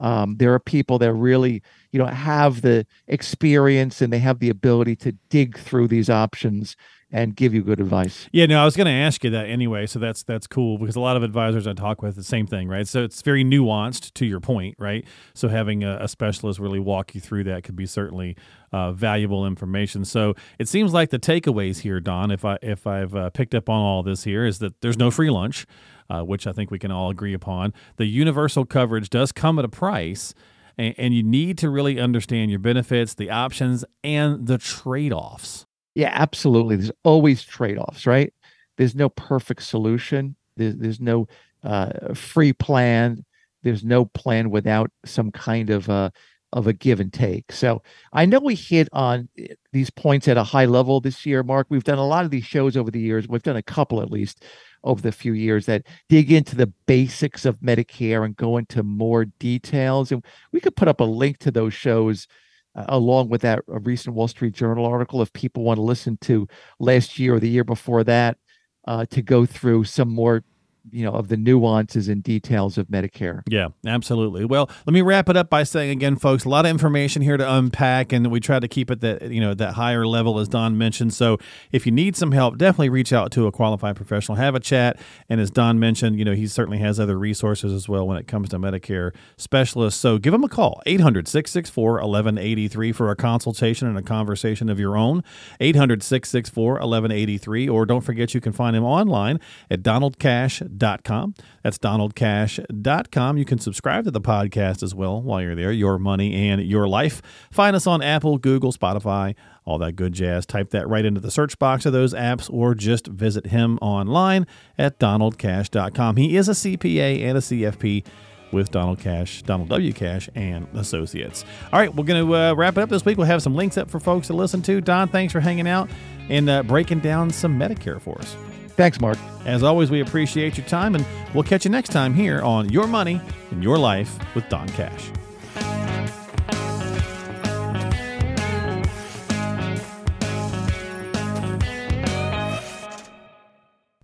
um, 0.00 0.36
there 0.36 0.52
are 0.52 0.58
people 0.58 0.98
that 0.98 1.12
really, 1.12 1.62
you 1.92 1.98
know, 1.98 2.06
have 2.06 2.62
the 2.62 2.86
experience 3.06 4.02
and 4.02 4.12
they 4.12 4.18
have 4.18 4.40
the 4.40 4.50
ability 4.50 4.96
to 4.96 5.12
dig 5.30 5.58
through 5.58 5.88
these 5.88 6.10
options 6.10 6.76
and 7.12 7.36
give 7.36 7.52
you 7.52 7.62
good 7.62 7.78
advice. 7.78 8.26
Yeah, 8.32 8.46
no, 8.46 8.60
I 8.60 8.64
was 8.64 8.74
going 8.74 8.86
to 8.86 8.92
ask 8.92 9.22
you 9.22 9.30
that 9.30 9.46
anyway, 9.46 9.86
so 9.86 9.98
that's 9.98 10.22
that's 10.22 10.46
cool 10.46 10.78
because 10.78 10.96
a 10.96 11.00
lot 11.00 11.16
of 11.16 11.22
advisors 11.22 11.66
I 11.66 11.74
talk 11.74 12.00
with 12.02 12.16
the 12.16 12.24
same 12.24 12.46
thing, 12.46 12.68
right? 12.68 12.88
So 12.88 13.04
it's 13.04 13.20
very 13.20 13.44
nuanced 13.44 14.14
to 14.14 14.26
your 14.26 14.40
point, 14.40 14.74
right? 14.78 15.04
So 15.34 15.48
having 15.48 15.84
a, 15.84 15.98
a 16.00 16.08
specialist 16.08 16.58
really 16.58 16.80
walk 16.80 17.14
you 17.14 17.20
through 17.20 17.44
that 17.44 17.64
could 17.64 17.76
be 17.76 17.86
certainly 17.86 18.36
uh, 18.72 18.92
valuable 18.92 19.46
information. 19.46 20.04
So 20.06 20.34
it 20.58 20.68
seems 20.68 20.94
like 20.94 21.10
the 21.10 21.18
takeaways 21.18 21.80
here, 21.80 22.00
Don, 22.00 22.30
if 22.30 22.44
I 22.44 22.58
if 22.62 22.86
I've 22.86 23.14
uh, 23.14 23.30
picked 23.30 23.54
up 23.54 23.68
on 23.68 23.80
all 23.80 24.02
this 24.02 24.24
here, 24.24 24.46
is 24.46 24.58
that 24.60 24.80
there's 24.80 24.96
no 24.96 25.10
free 25.10 25.30
lunch, 25.30 25.66
uh, 26.08 26.22
which 26.22 26.46
I 26.46 26.52
think 26.52 26.70
we 26.70 26.78
can 26.78 26.90
all 26.90 27.10
agree 27.10 27.34
upon. 27.34 27.74
The 27.96 28.06
universal 28.06 28.64
coverage 28.64 29.10
does 29.10 29.32
come 29.32 29.58
at 29.58 29.64
a 29.64 29.68
price. 29.68 30.34
And, 30.78 30.94
and 30.96 31.12
you 31.12 31.22
need 31.22 31.58
to 31.58 31.68
really 31.68 32.00
understand 32.00 32.50
your 32.50 32.58
benefits, 32.58 33.12
the 33.12 33.28
options, 33.28 33.84
and 34.02 34.46
the 34.46 34.56
trade 34.56 35.12
offs. 35.12 35.66
Yeah, 35.94 36.10
absolutely. 36.12 36.76
There's 36.76 36.92
always 37.04 37.42
trade 37.42 37.78
offs, 37.78 38.06
right? 38.06 38.32
There's 38.76 38.94
no 38.94 39.08
perfect 39.10 39.62
solution. 39.62 40.36
There's, 40.56 40.76
there's 40.76 41.00
no 41.00 41.28
uh, 41.62 42.14
free 42.14 42.52
plan. 42.52 43.24
There's 43.62 43.84
no 43.84 44.06
plan 44.06 44.50
without 44.50 44.90
some 45.04 45.30
kind 45.30 45.70
of 45.70 45.88
a 45.88 45.92
uh, 45.92 46.10
of 46.52 46.66
a 46.66 46.72
give 46.72 47.00
and 47.00 47.12
take. 47.12 47.50
So 47.50 47.82
I 48.12 48.26
know 48.26 48.38
we 48.38 48.54
hit 48.54 48.88
on 48.92 49.28
eh, 49.38 49.54
these 49.72 49.90
points 49.90 50.28
at 50.28 50.36
a 50.36 50.44
high 50.44 50.66
level 50.66 51.00
this 51.00 51.24
year, 51.24 51.42
Marc. 51.42 51.66
We've 51.70 51.82
done 51.82 51.98
a 51.98 52.06
lot 52.06 52.24
of 52.24 52.30
these 52.30 52.44
shows 52.44 52.76
over 52.76 52.90
the 52.90 53.00
years. 53.00 53.26
We've 53.26 53.42
done 53.42 53.56
a 53.56 53.62
couple 53.62 54.02
at 54.02 54.10
least 54.10 54.44
over 54.84 55.00
the 55.00 55.12
few 55.12 55.32
years 55.32 55.66
that 55.66 55.86
dig 56.08 56.30
into 56.30 56.56
the 56.56 56.66
basics 56.86 57.44
of 57.46 57.58
Medicare 57.60 58.24
and 58.24 58.36
go 58.36 58.56
into 58.58 58.82
more 58.82 59.24
details. 59.24 60.12
And 60.12 60.24
we 60.52 60.60
could 60.60 60.76
put 60.76 60.88
up 60.88 61.00
a 61.00 61.04
link 61.04 61.38
to 61.38 61.50
those 61.50 61.72
shows 61.72 62.26
uh, 62.74 62.84
along 62.88 63.28
with 63.28 63.42
that 63.42 63.60
a 63.68 63.78
recent 63.78 64.14
Wall 64.14 64.28
Street 64.28 64.54
Journal 64.54 64.86
article, 64.86 65.22
if 65.22 65.32
people 65.32 65.62
want 65.62 65.78
to 65.78 65.82
listen 65.82 66.16
to 66.22 66.46
last 66.78 67.18
year 67.18 67.34
or 67.34 67.40
the 67.40 67.48
year 67.48 67.64
before 67.64 68.04
that, 68.04 68.38
uh, 68.86 69.06
to 69.10 69.22
go 69.22 69.46
through 69.46 69.84
some 69.84 70.08
more 70.08 70.42
you 70.90 71.04
know 71.04 71.12
of 71.12 71.28
the 71.28 71.36
nuances 71.36 72.08
and 72.08 72.22
details 72.22 72.78
of 72.78 72.88
medicare. 72.88 73.42
Yeah 73.48 73.68
absolutely. 73.86 74.44
Well 74.44 74.70
let 74.86 74.92
me 74.92 75.02
wrap 75.02 75.28
it 75.28 75.36
up 75.36 75.50
by 75.50 75.62
saying 75.62 75.90
again 75.90 76.16
folks 76.16 76.44
a 76.44 76.48
lot 76.48 76.64
of 76.64 76.70
information 76.70 77.22
here 77.22 77.36
to 77.36 77.54
unpack 77.54 78.12
and 78.12 78.30
we 78.30 78.40
try 78.40 78.58
to 78.58 78.68
keep 78.68 78.90
it 78.90 79.00
that 79.00 79.30
you 79.30 79.40
know 79.40 79.54
that 79.54 79.74
higher 79.74 80.06
level 80.06 80.38
as 80.38 80.48
don 80.48 80.76
mentioned. 80.76 81.14
So 81.14 81.38
if 81.70 81.86
you 81.86 81.92
need 81.92 82.16
some 82.16 82.32
help 82.32 82.58
definitely 82.58 82.88
reach 82.88 83.12
out 83.12 83.30
to 83.32 83.46
a 83.46 83.52
qualified 83.52 83.96
professional 83.96 84.36
have 84.36 84.54
a 84.54 84.60
chat. 84.60 84.98
And 85.28 85.40
as 85.40 85.50
don 85.50 85.78
mentioned 85.78 86.18
you 86.18 86.24
know 86.24 86.34
he 86.34 86.46
certainly 86.46 86.78
has 86.78 86.98
other 86.98 87.18
resources 87.18 87.72
as 87.72 87.88
well 87.88 88.06
when 88.06 88.16
it 88.16 88.26
comes 88.26 88.48
to 88.50 88.58
medicare 88.58 89.14
specialists. 89.36 90.00
So 90.00 90.18
give 90.18 90.34
him 90.34 90.44
a 90.44 90.48
call 90.48 90.82
800-664-1183 90.86 92.94
for 92.94 93.10
a 93.10 93.16
consultation 93.16 93.88
and 93.88 93.98
a 93.98 94.02
conversation 94.02 94.68
of 94.68 94.78
your 94.80 94.96
own. 94.96 95.22
800-664-1183 95.60 97.70
or 97.70 97.86
don't 97.86 98.00
forget 98.00 98.34
you 98.34 98.40
can 98.40 98.52
find 98.52 98.76
him 98.76 98.84
online 98.84 99.40
at 99.70 99.82
donald 99.82 100.18
cash 100.18 100.62
donaldcash.com. 100.78 101.34
That's 101.62 101.78
donaldcash.com. 101.78 103.38
You 103.38 103.44
can 103.44 103.58
subscribe 103.58 104.04
to 104.04 104.10
the 104.10 104.20
podcast 104.20 104.82
as 104.82 104.94
well 104.94 105.22
while 105.22 105.40
you're 105.40 105.54
there. 105.54 105.72
Your 105.72 105.98
money 105.98 106.50
and 106.50 106.62
your 106.62 106.88
life. 106.88 107.22
Find 107.50 107.76
us 107.76 107.86
on 107.86 108.02
Apple, 108.02 108.38
Google, 108.38 108.72
Spotify, 108.72 109.34
all 109.64 109.78
that 109.78 109.92
good 109.92 110.12
jazz. 110.12 110.46
Type 110.46 110.70
that 110.70 110.88
right 110.88 111.04
into 111.04 111.20
the 111.20 111.30
search 111.30 111.58
box 111.58 111.86
of 111.86 111.92
those 111.92 112.14
apps 112.14 112.52
or 112.52 112.74
just 112.74 113.06
visit 113.06 113.46
him 113.46 113.78
online 113.80 114.46
at 114.78 114.98
donaldcash.com. 114.98 116.16
He 116.16 116.36
is 116.36 116.48
a 116.48 116.52
CPA 116.52 117.22
and 117.22 117.38
a 117.38 117.40
CFP 117.40 118.04
with 118.52 118.70
Donald 118.70 118.98
Cash, 118.98 119.42
Donald 119.44 119.70
W. 119.70 119.94
Cash, 119.94 120.28
and 120.34 120.66
Associates. 120.74 121.42
All 121.72 121.80
right, 121.80 121.94
we're 121.94 122.04
going 122.04 122.26
to 122.26 122.34
uh, 122.34 122.54
wrap 122.54 122.76
it 122.76 122.82
up 122.82 122.90
this 122.90 123.02
week. 123.02 123.16
We'll 123.16 123.26
have 123.26 123.42
some 123.42 123.54
links 123.54 123.78
up 123.78 123.90
for 123.90 123.98
folks 123.98 124.26
to 124.26 124.34
listen 124.34 124.60
to. 124.62 124.82
Don, 124.82 125.08
thanks 125.08 125.32
for 125.32 125.40
hanging 125.40 125.66
out 125.66 125.88
and 126.28 126.50
uh, 126.50 126.62
breaking 126.62 127.00
down 127.00 127.30
some 127.30 127.58
Medicare 127.58 128.00
for 128.00 128.18
us. 128.18 128.36
Thanks, 128.76 129.00
Marc. 129.00 129.18
As 129.44 129.62
always, 129.62 129.90
we 129.90 130.00
appreciate 130.00 130.56
your 130.56 130.66
time, 130.66 130.94
and 130.94 131.06
we'll 131.34 131.44
catch 131.44 131.64
you 131.64 131.70
next 131.70 131.90
time 131.90 132.14
here 132.14 132.42
on 132.42 132.68
Your 132.70 132.86
Money 132.86 133.20
and 133.50 133.62
Your 133.62 133.78
Life 133.78 134.18
with 134.34 134.48
Don 134.48 134.68
Cash. 134.70 135.10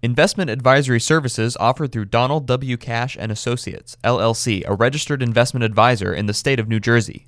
Investment 0.00 0.48
advisory 0.48 1.00
services 1.00 1.56
offered 1.56 1.90
through 1.90 2.04
Donald 2.04 2.46
W. 2.46 2.76
Cash 2.76 3.16
and 3.18 3.32
Associates, 3.32 3.96
LLC, 4.04 4.62
a 4.64 4.74
registered 4.74 5.22
investment 5.22 5.64
advisor 5.64 6.14
in 6.14 6.26
the 6.26 6.34
state 6.34 6.60
of 6.60 6.68
New 6.68 6.78
Jersey. 6.78 7.26